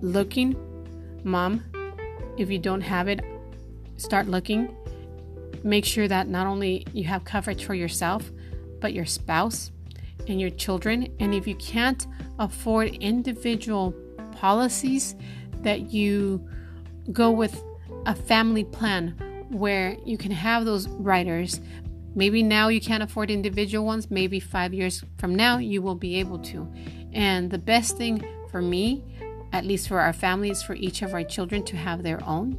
looking. 0.00 0.56
Mom, 1.22 1.62
if 2.38 2.50
you 2.50 2.58
don't 2.58 2.80
have 2.80 3.08
it, 3.08 3.20
start 3.96 4.26
looking. 4.26 4.74
Make 5.62 5.84
sure 5.84 6.08
that 6.08 6.28
not 6.28 6.46
only 6.46 6.86
you 6.92 7.04
have 7.04 7.24
coverage 7.24 7.64
for 7.64 7.74
yourself, 7.74 8.30
but 8.80 8.94
your 8.94 9.04
spouse 9.04 9.70
and 10.28 10.40
your 10.40 10.50
children. 10.50 11.14
And 11.20 11.34
if 11.34 11.46
you 11.46 11.56
can't 11.56 12.06
afford 12.38 12.94
individual 12.94 13.92
policies, 14.32 15.14
that 15.62 15.92
you 15.92 16.48
go 17.12 17.30
with 17.30 17.62
a 18.06 18.14
family 18.14 18.64
plan 18.64 19.08
where 19.50 19.96
you 20.04 20.16
can 20.16 20.30
have 20.30 20.64
those 20.64 20.88
riders. 20.88 21.60
Maybe 22.18 22.42
now 22.42 22.66
you 22.66 22.80
can't 22.80 23.04
afford 23.04 23.30
individual 23.30 23.86
ones, 23.86 24.10
maybe 24.10 24.40
five 24.40 24.74
years 24.74 25.04
from 25.18 25.36
now 25.36 25.58
you 25.58 25.80
will 25.80 25.94
be 25.94 26.16
able 26.18 26.40
to. 26.50 26.68
And 27.12 27.48
the 27.48 27.58
best 27.58 27.96
thing 27.96 28.26
for 28.50 28.60
me, 28.60 29.04
at 29.52 29.64
least 29.64 29.86
for 29.86 30.00
our 30.00 30.12
families, 30.12 30.56
is 30.56 30.62
for 30.64 30.74
each 30.74 31.02
of 31.02 31.14
our 31.14 31.22
children 31.22 31.62
to 31.66 31.76
have 31.76 32.02
their 32.02 32.20
own 32.24 32.58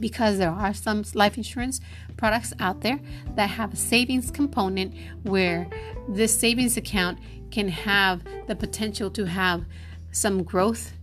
because 0.00 0.38
there 0.38 0.50
are 0.50 0.74
some 0.74 1.04
life 1.14 1.36
insurance 1.36 1.80
products 2.16 2.52
out 2.58 2.80
there 2.80 2.98
that 3.36 3.48
have 3.48 3.74
a 3.74 3.76
savings 3.76 4.28
component 4.28 4.92
where 5.22 5.68
this 6.08 6.36
savings 6.36 6.76
account 6.76 7.20
can 7.52 7.68
have 7.68 8.24
the 8.48 8.56
potential 8.56 9.08
to 9.08 9.24
have 9.24 9.64
some 10.10 10.42
growth 10.42 10.94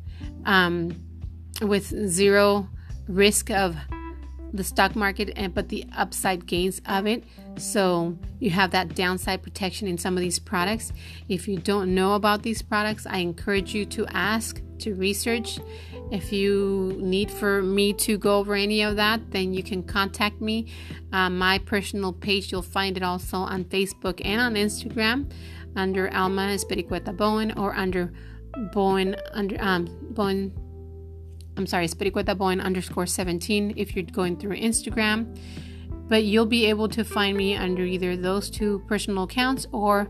um, 0.44 0.94
with 1.62 1.86
zero 2.10 2.68
risk 3.08 3.50
of 3.50 3.78
the 4.56 4.64
stock 4.64 4.96
market 4.96 5.32
and 5.36 5.54
but 5.54 5.70
the 5.70 5.86
upside 5.96 6.46
gains 6.46 6.82
of 6.88 7.06
it 7.06 7.24
so 7.58 8.18
you 8.40 8.50
have 8.50 8.72
that 8.72 8.96
downside 8.96 9.42
protection 9.42 9.88
in 9.88 9.98
some 9.98 10.16
of 10.18 10.22
these 10.22 10.40
products 10.40 10.92
if 11.30 11.48
you 11.48 11.58
don't 11.58 11.94
know 11.94 12.16
about 12.16 12.42
these 12.44 12.62
products 12.62 13.06
i 13.06 13.18
encourage 13.18 13.74
you 13.74 13.86
to 13.86 14.06
ask 14.08 14.62
to 14.80 14.94
research 14.94 15.60
if 16.12 16.32
you 16.32 16.96
need 17.00 17.32
for 17.32 17.64
me 17.64 17.92
to 17.94 18.18
go 18.18 18.38
over 18.38 18.54
any 18.54 18.84
of 18.84 18.96
that, 18.98 19.32
then 19.32 19.54
you 19.54 19.64
can 19.64 19.84
contact 19.84 20.40
me. 20.40 20.68
Uh, 21.12 21.30
my 21.30 21.58
personal 21.60 22.14
page, 22.14 22.52
you'll 22.52 22.62
find 22.62 22.96
it 22.96 23.04
also 23.04 23.38
on 23.38 23.66
Facebook 23.66 24.22
and 24.24 24.40
on 24.40 24.54
Instagram 24.56 25.32
under 25.76 26.14
Alma 26.14 26.42
Espericueta 26.42 27.16
Bowen 27.16 27.52
or 27.58 27.76
under 27.76 28.14
Bowen 28.72 29.16
under 29.34 29.62
um 29.62 29.88
Bowen. 30.12 30.54
I'm 31.58 31.68
sorry, 31.68 31.88
Espericueta 31.88 32.38
Bowen 32.38 32.60
underscore 32.60 33.06
17 33.06 33.74
if 33.78 33.96
you're 33.96 34.04
going 34.06 34.38
through 34.38 34.58
Instagram. 34.58 35.38
But 36.08 36.26
you'll 36.26 36.46
be 36.46 36.66
able 36.66 36.90
to 36.90 37.04
find 37.04 37.36
me 37.36 37.56
under 37.56 37.84
either 37.84 38.16
those 38.16 38.50
two 38.50 38.84
personal 38.88 39.24
accounts 39.24 39.66
or 39.72 40.10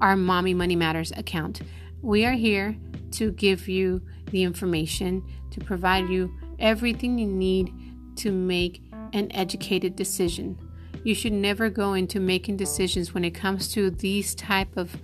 our 0.00 0.16
Mommy 0.16 0.54
Money 0.54 0.76
Matters 0.76 1.12
account. 1.12 1.62
We 2.02 2.24
are 2.24 2.32
here 2.32 2.76
to 3.12 3.32
give 3.32 3.68
you 3.68 4.02
the 4.30 4.42
information 4.42 5.24
to 5.50 5.60
provide 5.60 6.08
you 6.08 6.32
everything 6.58 7.18
you 7.18 7.26
need 7.26 7.72
to 8.16 8.30
make 8.30 8.82
an 9.12 9.30
educated 9.32 9.96
decision. 9.96 10.58
You 11.04 11.14
should 11.14 11.32
never 11.32 11.68
go 11.68 11.94
into 11.94 12.20
making 12.20 12.56
decisions 12.56 13.12
when 13.12 13.24
it 13.24 13.32
comes 13.32 13.72
to 13.72 13.90
these 13.90 14.34
type 14.34 14.76
of 14.76 14.96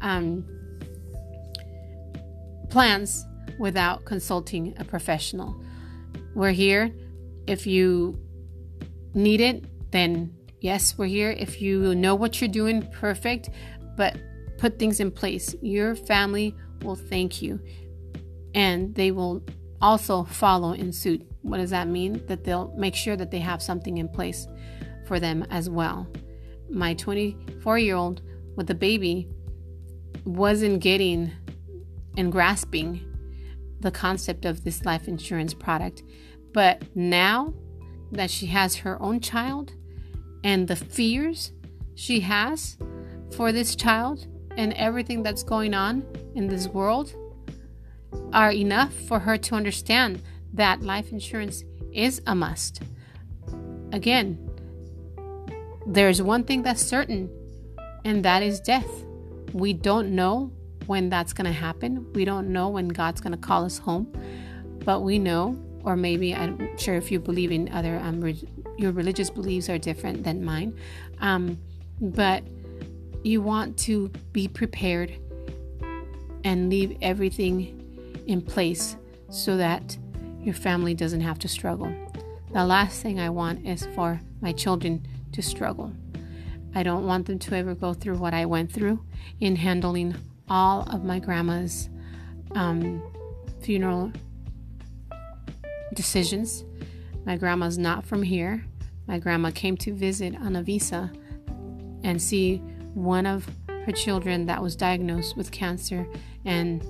um, 0.00 0.44
plans 2.68 3.24
without 3.58 4.04
consulting 4.04 4.74
a 4.78 4.84
professional. 4.84 5.60
We're 6.34 6.52
here. 6.52 6.92
If 7.46 7.66
you 7.66 8.18
need 9.14 9.40
it, 9.40 9.64
then 9.92 10.34
yes, 10.60 10.98
we're 10.98 11.06
here. 11.06 11.30
If 11.30 11.62
you 11.62 11.94
know 11.94 12.14
what 12.14 12.40
you're 12.40 12.48
doing, 12.48 12.82
perfect. 12.92 13.50
But 13.96 14.16
put 14.58 14.78
things 14.78 15.00
in 15.00 15.10
place. 15.10 15.54
Your 15.62 15.94
family 15.94 16.54
will 16.82 16.96
thank 16.96 17.40
you 17.40 17.60
and 18.54 18.94
they 18.94 19.10
will 19.10 19.42
also 19.80 20.24
follow 20.24 20.72
in 20.72 20.92
suit. 20.92 21.22
What 21.42 21.58
does 21.58 21.70
that 21.70 21.88
mean? 21.88 22.26
That 22.26 22.44
they'll 22.44 22.72
make 22.76 22.94
sure 22.94 23.16
that 23.16 23.30
they 23.30 23.38
have 23.38 23.62
something 23.62 23.98
in 23.98 24.08
place 24.08 24.46
for 25.06 25.20
them 25.20 25.46
as 25.50 25.70
well. 25.70 26.08
My 26.68 26.94
24 26.94 27.78
year 27.78 27.94
old 27.94 28.22
with 28.56 28.70
a 28.70 28.74
baby 28.74 29.28
wasn't 30.24 30.80
getting 30.80 31.30
and 32.16 32.32
grasping 32.32 33.04
the 33.80 33.90
concept 33.90 34.44
of 34.44 34.64
this 34.64 34.84
life 34.84 35.08
insurance 35.08 35.54
product. 35.54 36.02
But 36.52 36.82
now 36.94 37.54
that 38.12 38.30
she 38.30 38.46
has 38.46 38.76
her 38.76 39.00
own 39.02 39.20
child 39.20 39.72
and 40.44 40.68
the 40.68 40.76
fears 40.76 41.52
she 41.94 42.20
has 42.20 42.76
for 43.36 43.52
this 43.52 43.74
child 43.74 44.26
and 44.56 44.72
everything 44.74 45.22
that's 45.22 45.42
going 45.42 45.74
on 45.74 46.04
in 46.34 46.46
this 46.46 46.68
world, 46.68 47.14
are 48.32 48.52
enough 48.52 48.92
for 48.92 49.18
her 49.20 49.36
to 49.36 49.54
understand 49.54 50.22
that 50.52 50.82
life 50.82 51.12
insurance 51.12 51.64
is 51.92 52.22
a 52.26 52.34
must. 52.34 52.82
Again, 53.92 54.38
there's 55.86 56.20
one 56.20 56.44
thing 56.44 56.62
that's 56.62 56.82
certain, 56.82 57.30
and 58.04 58.24
that 58.24 58.42
is 58.42 58.60
death. 58.60 59.04
We 59.52 59.72
don't 59.72 60.14
know 60.14 60.52
when 60.86 61.08
that's 61.08 61.32
going 61.32 61.46
to 61.46 61.52
happen. 61.52 62.12
We 62.12 62.24
don't 62.24 62.48
know 62.48 62.68
when 62.68 62.88
God's 62.88 63.20
going 63.20 63.32
to 63.32 63.38
call 63.38 63.64
us 63.64 63.78
home, 63.78 64.12
but 64.84 65.00
we 65.00 65.18
know, 65.18 65.58
or 65.84 65.96
maybe 65.96 66.34
I'm 66.34 66.76
sure 66.78 66.94
if 66.94 67.10
you 67.10 67.20
believe 67.20 67.52
in 67.52 67.72
other, 67.72 67.98
um, 67.98 68.20
re- 68.20 68.48
your 68.78 68.92
religious 68.92 69.30
beliefs 69.30 69.68
are 69.68 69.78
different 69.78 70.24
than 70.24 70.44
mine, 70.44 70.76
um, 71.20 71.58
but 72.00 72.44
you 73.22 73.40
want 73.40 73.76
to 73.78 74.08
be 74.32 74.46
prepared 74.46 75.12
and 76.44 76.70
leave 76.70 76.96
everything 77.02 78.22
in 78.26 78.40
place 78.40 78.96
so 79.30 79.56
that 79.56 79.96
your 80.40 80.54
family 80.54 80.94
doesn't 80.94 81.20
have 81.20 81.38
to 81.40 81.48
struggle. 81.48 81.92
The 82.52 82.64
last 82.64 83.02
thing 83.02 83.18
I 83.18 83.30
want 83.30 83.66
is 83.66 83.86
for 83.94 84.20
my 84.40 84.52
children 84.52 85.06
to 85.32 85.42
struggle. 85.42 85.92
I 86.74 86.82
don't 86.82 87.06
want 87.06 87.26
them 87.26 87.38
to 87.40 87.56
ever 87.56 87.74
go 87.74 87.94
through 87.94 88.18
what 88.18 88.34
I 88.34 88.44
went 88.44 88.70
through 88.70 89.02
in 89.40 89.56
handling 89.56 90.14
all 90.48 90.82
of 90.90 91.04
my 91.04 91.18
grandma's 91.18 91.88
um, 92.52 93.02
funeral 93.60 94.12
decisions. 95.94 96.64
My 97.24 97.36
grandma's 97.36 97.78
not 97.78 98.04
from 98.04 98.22
here. 98.22 98.64
My 99.06 99.18
grandma 99.18 99.50
came 99.50 99.76
to 99.78 99.92
visit 99.92 100.34
on 100.36 100.56
a 100.56 100.62
visa 100.62 101.12
and 102.02 102.20
see 102.20 102.58
one 102.94 103.26
of 103.26 103.48
her 103.68 103.92
children 103.92 104.46
that 104.46 104.62
was 104.62 104.76
diagnosed 104.76 105.36
with 105.36 105.50
cancer 105.50 106.06
and 106.44 106.84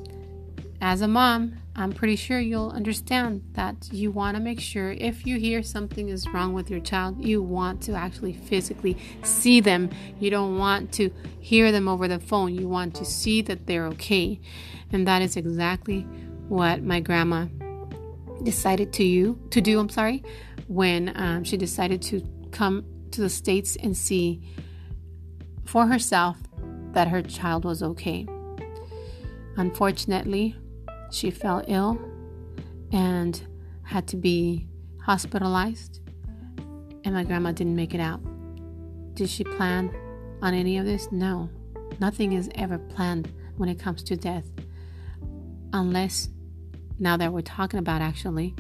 as 0.81 1.01
a 1.01 1.09
mom, 1.09 1.57
I'm 1.79 1.93
pretty 1.93 2.17
sure 2.17 2.41
you'll 2.41 2.71
understand 2.71 3.43
that 3.53 3.93
you 3.93 4.11
want 4.11 4.35
to 4.37 4.43
make 4.43 4.61
sure 4.61 4.93
if 4.93 5.27
you 5.27 5.39
hear 5.39 5.63
something 5.63 6.09
is 6.09 6.27
wrong 6.31 6.55
with 6.55 6.71
your 6.71 6.81
child, 6.81 7.23
you 7.23 7.43
want 7.43 7.83
to 7.83 7.93
actually 7.93 8.33
physically 8.33 8.97
see 9.23 9.61
them. 9.61 9.91
You 10.19 10.31
don't 10.31 10.57
want 10.57 10.91
to 10.93 11.11
hear 11.39 11.71
them 11.73 11.87
over 11.87 12.09
the 12.09 12.19
phone. 12.19 12.55
You 12.55 12.67
want 12.67 12.95
to 12.95 13.05
see 13.05 13.43
that 13.43 13.67
they're 13.67 13.87
okay. 13.89 14.41
And 14.91 15.07
that 15.07 15.21
is 15.21 15.37
exactly 15.37 16.07
what 16.49 16.83
my 16.83 17.01
grandma 17.01 17.45
decided 18.43 18.95
to 18.95 19.05
you 19.05 19.39
to 19.51 19.61
do. 19.61 19.79
I'm 19.79 19.91
sorry, 19.91 20.25
when 20.69 21.13
um, 21.15 21.45
she 21.45 21.59
decided 21.59 22.01
to 22.03 22.27
come 22.53 22.87
to 23.11 23.21
the 23.21 23.29
states 23.29 23.77
and 23.77 23.95
see 23.95 24.41
for 25.67 25.87
herself 25.87 26.39
that 26.93 27.09
her 27.09 27.21
child 27.21 27.67
was 27.67 27.83
okay. 27.83 28.27
Unfortunately, 29.59 30.57
she 31.11 31.31
fell 31.31 31.65
ill 31.67 31.99
and 32.93 33.47
had 33.83 34.07
to 34.09 34.17
be 34.17 34.67
hospitalized, 35.03 36.01
and 37.05 37.15
my 37.15 37.25
grandma 37.25 37.53
didn't 37.53 37.77
make 37.77 37.95
it 37.95 38.01
out. 38.01 38.21
Did 39.15 39.31
she 39.31 39.45
plan 39.45 39.95
on 40.43 40.55
any 40.55 40.79
of 40.79 40.85
this? 40.85 41.11
No. 41.13 41.49
Nothing 42.01 42.33
is 42.33 42.51
ever 42.57 42.79
planned 42.79 43.33
when 43.57 43.69
it 43.69 43.79
comes 43.79 44.03
to 44.05 44.17
death. 44.17 44.45
Unless, 45.73 46.29
now 46.99 47.17
that 47.17 47.33
we're 47.33 47.41
talking 47.41 47.79
about 47.79 48.03
actually, 48.03 48.55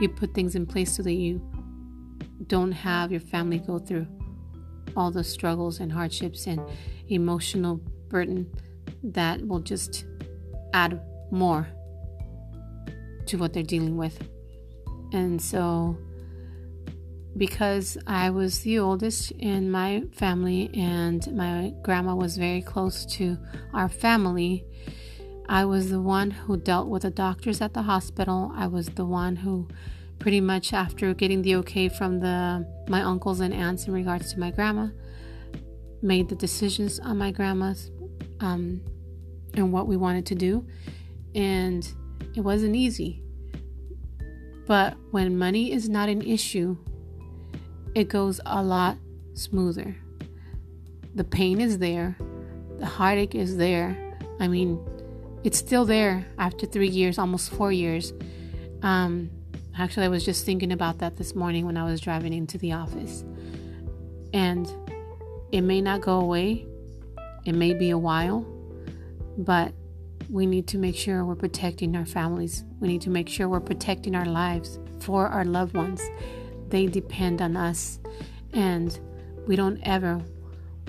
you 0.00 0.08
put 0.08 0.34
things 0.34 0.54
in 0.54 0.66
place 0.66 0.94
so 0.96 1.02
that 1.02 1.12
you 1.12 1.40
don't 2.48 2.72
have 2.72 3.10
your 3.10 3.20
family 3.20 3.58
go 3.58 3.78
through 3.78 4.06
all 4.96 5.10
the 5.10 5.24
struggles 5.24 5.80
and 5.80 5.92
hardships 5.92 6.46
and 6.46 6.60
emotional 7.08 7.76
burden 8.08 8.50
that 9.02 9.46
will 9.46 9.60
just 9.60 10.04
add 10.74 11.00
more 11.30 11.66
to 13.26 13.38
what 13.38 13.52
they're 13.52 13.62
dealing 13.62 13.96
with. 13.96 14.18
And 15.12 15.40
so, 15.40 15.96
because 17.36 17.98
I 18.06 18.30
was 18.30 18.60
the 18.60 18.78
oldest 18.78 19.30
in 19.32 19.70
my 19.70 20.04
family 20.12 20.70
and 20.74 21.26
my 21.34 21.72
grandma 21.82 22.14
was 22.14 22.36
very 22.36 22.62
close 22.62 23.06
to 23.16 23.38
our 23.72 23.88
family, 23.88 24.64
I 25.48 25.64
was 25.64 25.90
the 25.90 26.00
one 26.00 26.30
who 26.30 26.56
dealt 26.56 26.88
with 26.88 27.02
the 27.02 27.10
doctors 27.10 27.60
at 27.60 27.74
the 27.74 27.82
hospital. 27.82 28.52
I 28.54 28.66
was 28.66 28.86
the 28.86 29.04
one 29.04 29.36
who 29.36 29.68
pretty 30.18 30.40
much 30.40 30.72
after 30.72 31.12
getting 31.14 31.42
the 31.42 31.56
okay 31.56 31.88
from 31.88 32.20
the 32.20 32.66
my 32.88 33.02
uncles 33.02 33.40
and 33.40 33.52
aunts 33.52 33.86
in 33.86 33.92
regards 33.92 34.32
to 34.32 34.38
my 34.38 34.52
grandma 34.52 34.86
made 36.00 36.28
the 36.28 36.34
decisions 36.36 37.00
on 37.00 37.18
my 37.18 37.32
grandma's 37.32 37.90
um, 38.40 38.80
and 39.54 39.72
what 39.72 39.88
we 39.88 39.96
wanted 39.96 40.24
to 40.26 40.34
do 40.34 40.64
and 41.34 41.92
it 42.34 42.40
wasn't 42.40 42.76
easy. 42.76 43.22
But 44.66 44.96
when 45.10 45.38
money 45.38 45.72
is 45.72 45.88
not 45.88 46.08
an 46.08 46.22
issue 46.22 46.76
it 47.94 48.08
goes 48.08 48.40
a 48.46 48.62
lot 48.62 48.96
smoother. 49.34 49.94
The 51.14 51.24
pain 51.24 51.60
is 51.60 51.76
there. 51.76 52.16
The 52.78 52.86
heartache 52.86 53.34
is 53.34 53.56
there. 53.56 54.16
I 54.40 54.48
mean 54.48 54.80
it's 55.44 55.58
still 55.58 55.84
there 55.84 56.24
after 56.38 56.66
three 56.66 56.88
years 56.88 57.18
almost 57.18 57.50
four 57.50 57.72
years. 57.72 58.12
Um, 58.82 59.30
Actually, 59.78 60.04
I 60.04 60.08
was 60.08 60.24
just 60.24 60.44
thinking 60.44 60.72
about 60.72 60.98
that 60.98 61.16
this 61.16 61.34
morning 61.34 61.64
when 61.64 61.76
I 61.76 61.84
was 61.84 62.00
driving 62.00 62.34
into 62.34 62.58
the 62.58 62.72
office. 62.72 63.24
And 64.34 64.70
it 65.50 65.62
may 65.62 65.80
not 65.80 66.02
go 66.02 66.20
away, 66.20 66.66
it 67.46 67.54
may 67.54 67.72
be 67.72 67.90
a 67.90 67.98
while, 67.98 68.46
but 69.38 69.72
we 70.32 70.46
need 70.46 70.66
to 70.66 70.78
make 70.78 70.96
sure 70.96 71.26
we're 71.26 71.34
protecting 71.34 71.94
our 71.94 72.06
families. 72.06 72.64
We 72.80 72.88
need 72.88 73.02
to 73.02 73.10
make 73.10 73.28
sure 73.28 73.50
we're 73.50 73.60
protecting 73.60 74.14
our 74.14 74.24
lives 74.24 74.78
for 74.98 75.26
our 75.28 75.44
loved 75.44 75.74
ones. 75.74 76.00
They 76.70 76.86
depend 76.86 77.42
on 77.42 77.54
us, 77.54 78.00
and 78.54 78.98
we 79.46 79.56
don't 79.56 79.78
ever 79.82 80.22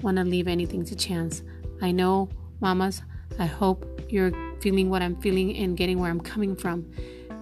want 0.02 0.16
to 0.16 0.24
leave 0.24 0.48
anything 0.48 0.86
to 0.86 0.96
chance. 0.96 1.44
I 1.82 1.92
know, 1.92 2.30
mamas, 2.62 3.02
I 3.38 3.46
hope 3.46 3.86
you're 4.08 4.32
feeling 4.62 4.90
what 4.90 5.02
I'm 5.02 5.18
feeling 5.18 5.58
and 5.58 5.76
getting 5.76 6.00
where 6.00 6.10
I'm 6.10 6.22
coming 6.22 6.56
from 6.56 6.90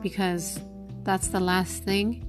because 0.02 0.60
that's 1.04 1.28
the 1.28 1.40
last 1.40 1.84
thing 1.84 2.26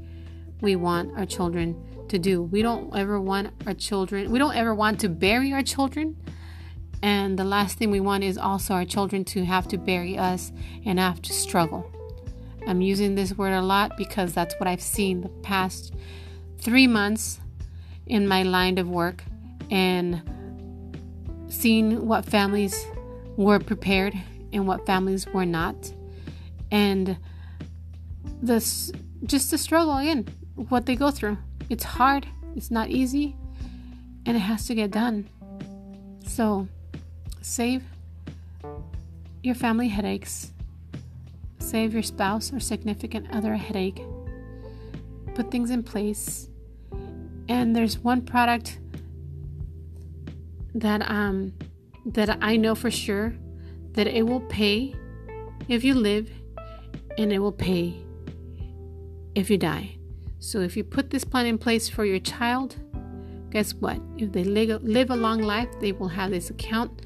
we 0.60 0.76
want 0.76 1.16
our 1.18 1.24
children 1.24 1.82
to 2.08 2.18
do. 2.18 2.42
We 2.42 2.60
don't 2.60 2.94
ever 2.94 3.18
want 3.18 3.48
our 3.66 3.72
children, 3.72 4.30
we 4.30 4.38
don't 4.38 4.54
ever 4.54 4.74
want 4.74 5.00
to 5.00 5.08
bury 5.08 5.54
our 5.54 5.62
children. 5.62 6.18
And 7.02 7.38
the 7.38 7.44
last 7.44 7.78
thing 7.78 7.90
we 7.90 8.00
want 8.00 8.24
is 8.24 8.38
also 8.38 8.74
our 8.74 8.84
children 8.84 9.24
to 9.26 9.44
have 9.44 9.66
to 9.68 9.78
bury 9.78 10.16
us 10.16 10.52
and 10.84 10.98
have 10.98 11.20
to 11.22 11.32
struggle. 11.32 11.90
I'm 12.66 12.80
using 12.80 13.16
this 13.16 13.36
word 13.36 13.52
a 13.52 13.62
lot 13.62 13.96
because 13.96 14.32
that's 14.32 14.54
what 14.58 14.68
I've 14.68 14.80
seen 14.80 15.20
the 15.20 15.28
past 15.28 15.94
three 16.58 16.86
months 16.86 17.40
in 18.06 18.28
my 18.28 18.44
line 18.44 18.78
of 18.78 18.88
work 18.88 19.24
and 19.70 20.22
seeing 21.48 22.06
what 22.06 22.24
families 22.24 22.86
were 23.36 23.58
prepared 23.58 24.14
and 24.52 24.68
what 24.68 24.86
families 24.86 25.26
were 25.26 25.46
not. 25.46 25.92
And 26.70 27.16
this 28.42 28.92
just 29.24 29.50
the 29.50 29.58
struggle 29.58 29.96
again 29.96 30.26
what 30.56 30.84
they 30.86 30.96
go 30.96 31.10
through 31.10 31.38
it's 31.70 31.84
hard 31.84 32.26
it's 32.56 32.70
not 32.70 32.90
easy 32.90 33.36
and 34.26 34.36
it 34.36 34.40
has 34.40 34.66
to 34.66 34.74
get 34.74 34.90
done 34.90 35.28
so 36.26 36.66
save 37.42 37.82
your 39.42 39.54
family 39.54 39.88
headaches 39.88 40.52
save 41.58 41.92
your 41.92 42.02
spouse 42.02 42.52
or 42.52 42.60
significant 42.60 43.26
other 43.32 43.52
a 43.52 43.58
headache 43.58 44.02
put 45.34 45.50
things 45.50 45.70
in 45.70 45.82
place 45.82 46.48
and 47.48 47.74
there's 47.74 47.98
one 47.98 48.22
product 48.22 48.78
that 50.74 51.08
um 51.10 51.52
that 52.06 52.38
I 52.40 52.56
know 52.56 52.74
for 52.74 52.90
sure 52.90 53.34
that 53.92 54.06
it 54.06 54.26
will 54.26 54.40
pay 54.40 54.94
if 55.68 55.84
you 55.84 55.94
live 55.94 56.30
and 57.18 57.32
it 57.32 57.38
will 57.38 57.52
pay 57.52 57.94
if 59.34 59.50
you 59.50 59.58
die. 59.58 59.96
So 60.38 60.60
if 60.60 60.76
you 60.76 60.84
put 60.84 61.10
this 61.10 61.24
plan 61.24 61.46
in 61.46 61.58
place 61.58 61.88
for 61.88 62.04
your 62.04 62.18
child, 62.18 62.76
guess 63.50 63.74
what? 63.74 64.00
If 64.18 64.32
they 64.32 64.44
live 64.44 65.10
a 65.10 65.16
long 65.16 65.40
life, 65.42 65.68
they 65.80 65.92
will 65.92 66.08
have 66.08 66.30
this 66.30 66.50
account 66.50 67.02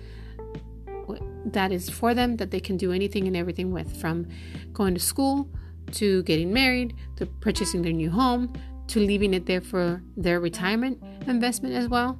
that 1.52 1.72
is 1.72 1.88
for 1.88 2.14
them 2.14 2.37
that 2.37 2.50
they 2.50 2.61
can 2.61 2.76
do 2.76 2.92
anything 2.92 3.26
and 3.26 3.37
everything 3.37 3.72
with 3.72 4.00
from 4.00 4.26
going 4.72 4.94
to 4.94 5.00
school 5.00 5.48
to 5.92 6.22
getting 6.24 6.52
married 6.52 6.94
to 7.16 7.26
purchasing 7.26 7.82
their 7.82 7.92
new 7.92 8.11
home 8.11 8.52
to 8.88 9.00
leaving 9.00 9.35
it 9.35 9.46
there 9.46 9.61
for 9.61 10.02
their 10.16 10.40
retirement 10.40 11.02
investment 11.26 11.74
as 11.74 11.88
well. 11.88 12.18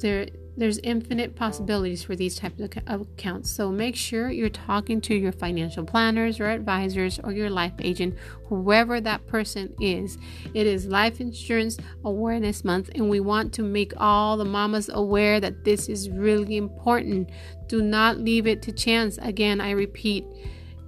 There 0.00 0.28
there's 0.60 0.76
infinite 0.82 1.34
possibilities 1.34 2.04
for 2.04 2.14
these 2.14 2.36
types 2.36 2.60
of 2.86 3.00
accounts. 3.00 3.50
So 3.50 3.72
make 3.72 3.96
sure 3.96 4.30
you're 4.30 4.50
talking 4.50 5.00
to 5.00 5.14
your 5.14 5.32
financial 5.32 5.86
planners 5.86 6.38
or 6.38 6.50
advisors 6.50 7.18
or 7.24 7.32
your 7.32 7.48
life 7.48 7.72
agent, 7.78 8.18
whoever 8.44 9.00
that 9.00 9.26
person 9.26 9.74
is. 9.80 10.18
It 10.52 10.66
is 10.66 10.84
Life 10.84 11.18
Insurance 11.18 11.78
Awareness 12.04 12.62
Month, 12.62 12.90
and 12.94 13.08
we 13.08 13.20
want 13.20 13.54
to 13.54 13.62
make 13.62 13.94
all 13.96 14.36
the 14.36 14.44
mamas 14.44 14.90
aware 14.92 15.40
that 15.40 15.64
this 15.64 15.88
is 15.88 16.10
really 16.10 16.58
important. 16.58 17.30
Do 17.66 17.80
not 17.80 18.18
leave 18.18 18.46
it 18.46 18.60
to 18.62 18.72
chance. 18.72 19.16
Again, 19.22 19.62
I 19.62 19.70
repeat, 19.70 20.26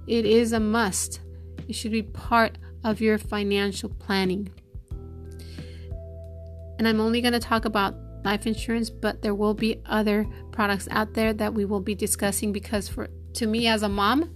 it 0.05 0.25
is 0.27 0.53
a 0.53 0.59
must. 0.59 1.19
It 1.67 1.73
should 1.73 1.91
be 1.91 2.03
part 2.03 2.59
of 2.83 3.01
your 3.01 3.17
financial 3.17 3.89
planning. 3.89 4.51
And 6.77 6.87
I'm 6.87 6.99
only 6.99 7.21
going 7.21 7.33
to 7.33 7.39
talk 7.39 7.65
about 7.65 7.95
life 8.23 8.47
insurance, 8.47 8.89
but 8.89 9.21
there 9.21 9.35
will 9.35 9.53
be 9.53 9.81
other 9.85 10.25
products 10.51 10.87
out 10.91 11.13
there 11.13 11.33
that 11.33 11.53
we 11.53 11.65
will 11.65 11.79
be 11.79 11.95
discussing 11.95 12.51
because 12.51 12.87
for 12.87 13.09
to 13.33 13.47
me 13.47 13.67
as 13.67 13.83
a 13.83 13.89
mom, 13.89 14.33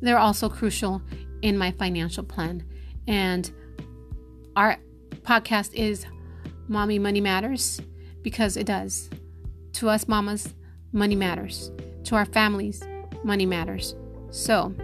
they're 0.00 0.18
also 0.18 0.48
crucial 0.48 1.02
in 1.42 1.56
my 1.56 1.72
financial 1.72 2.24
plan. 2.24 2.64
And 3.06 3.50
our 4.56 4.76
podcast 5.22 5.74
is 5.74 6.06
Mommy 6.68 6.98
Money 6.98 7.20
Matters 7.20 7.80
because 8.22 8.56
it 8.56 8.66
does. 8.66 9.08
To 9.74 9.88
us 9.88 10.06
mamas, 10.06 10.54
money 10.92 11.16
matters. 11.16 11.70
To 12.04 12.16
our 12.16 12.26
families, 12.26 12.82
money 13.24 13.46
matters. 13.46 13.94
So, 14.30 14.74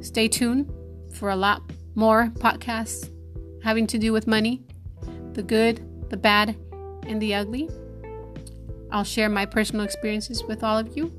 stay 0.00 0.28
tuned 0.28 0.72
for 1.12 1.30
a 1.30 1.36
lot 1.36 1.62
more 1.94 2.32
podcasts 2.38 3.10
having 3.62 3.86
to 3.86 3.98
do 3.98 4.12
with 4.12 4.26
money, 4.26 4.62
the 5.32 5.42
good, 5.42 5.80
the 6.10 6.16
bad, 6.16 6.56
and 7.06 7.20
the 7.20 7.34
ugly. 7.34 7.68
I'll 8.90 9.04
share 9.04 9.28
my 9.28 9.46
personal 9.46 9.84
experiences 9.84 10.44
with 10.44 10.62
all 10.62 10.78
of 10.78 10.96
you, 10.96 11.12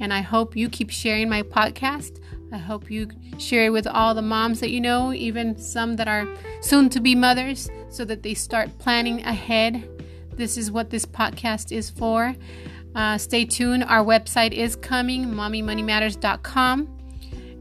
and 0.00 0.12
I 0.12 0.20
hope 0.20 0.56
you 0.56 0.68
keep 0.68 0.90
sharing 0.90 1.28
my 1.28 1.42
podcast. 1.42 2.20
I 2.52 2.58
hope 2.58 2.90
you 2.90 3.08
share 3.38 3.64
it 3.66 3.70
with 3.70 3.86
all 3.86 4.14
the 4.14 4.22
moms 4.22 4.60
that 4.60 4.70
you 4.70 4.80
know, 4.80 5.12
even 5.12 5.58
some 5.58 5.96
that 5.96 6.06
are 6.06 6.28
soon 6.60 6.88
to 6.90 7.00
be 7.00 7.14
mothers, 7.14 7.68
so 7.88 8.04
that 8.04 8.22
they 8.22 8.34
start 8.34 8.78
planning 8.78 9.24
ahead. 9.24 9.88
This 10.34 10.56
is 10.56 10.70
what 10.70 10.90
this 10.90 11.06
podcast 11.06 11.72
is 11.72 11.90
for. 11.90 12.34
Uh, 12.94 13.18
stay 13.18 13.44
tuned. 13.44 13.84
Our 13.84 14.04
website 14.04 14.52
is 14.52 14.76
coming, 14.76 15.26
mommymoneymatters.com. 15.26 17.03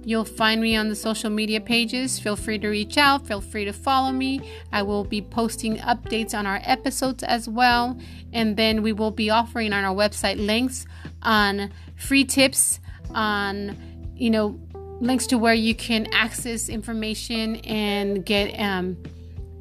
You'll 0.06 0.26
find 0.26 0.62
me 0.62 0.76
on 0.76 0.89
the 0.89 0.96
social 0.96 1.30
media 1.30 1.62
pages. 1.62 2.20
Feel 2.20 2.36
free 2.36 2.60
to 2.60 2.68
reach 2.68 2.98
out. 2.98 3.26
Feel 3.26 3.42
free 3.42 3.66
to 3.66 3.74
follow 3.74 4.12
me. 4.12 4.42
I 4.72 4.84
will 4.84 5.04
be 5.04 5.22
posting 5.22 5.78
updates 5.78 6.38
on 6.38 6.46
our 6.46 6.60
episodes 6.63 7.24
as 7.24 7.48
well. 7.48 7.98
And 8.34 8.58
then 8.58 8.82
we 8.82 8.92
will 8.92 9.12
be 9.12 9.30
offering 9.30 9.72
on 9.72 9.84
our 9.84 9.96
website 9.96 10.44
links 10.46 10.86
on 11.22 11.72
free 11.96 12.26
tips 12.26 12.80
on, 13.13 13.78
you 14.16 14.30
know, 14.30 14.60
links 15.00 15.28
to 15.28 15.38
where 15.38 15.54
you 15.54 15.76
can 15.76 16.08
access 16.13 16.70
information 16.70 17.58
and 17.58 18.26
get 18.26 18.60
um, 18.60 18.98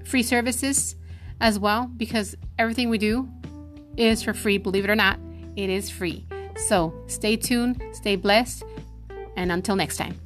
free 0.05 0.23
services 0.23 0.97
as 1.41 1.59
well 1.59 1.87
because 1.97 2.37
everything 2.59 2.89
we 2.89 2.99
do 2.99 3.29
is 3.97 4.23
for 4.23 4.33
free. 4.35 4.59
Believe 4.59 4.85
it 4.85 4.91
or 4.91 4.97
not, 4.97 5.19
it 5.57 5.71
is 5.71 5.91
free. 5.91 6.27
So 6.57 6.95
stay 7.07 7.37
tuned, 7.37 7.83
stay 7.93 8.17
blessed, 8.17 8.65
and 9.37 9.51
until 9.51 9.77
next 9.77 9.97
time. 9.97 10.22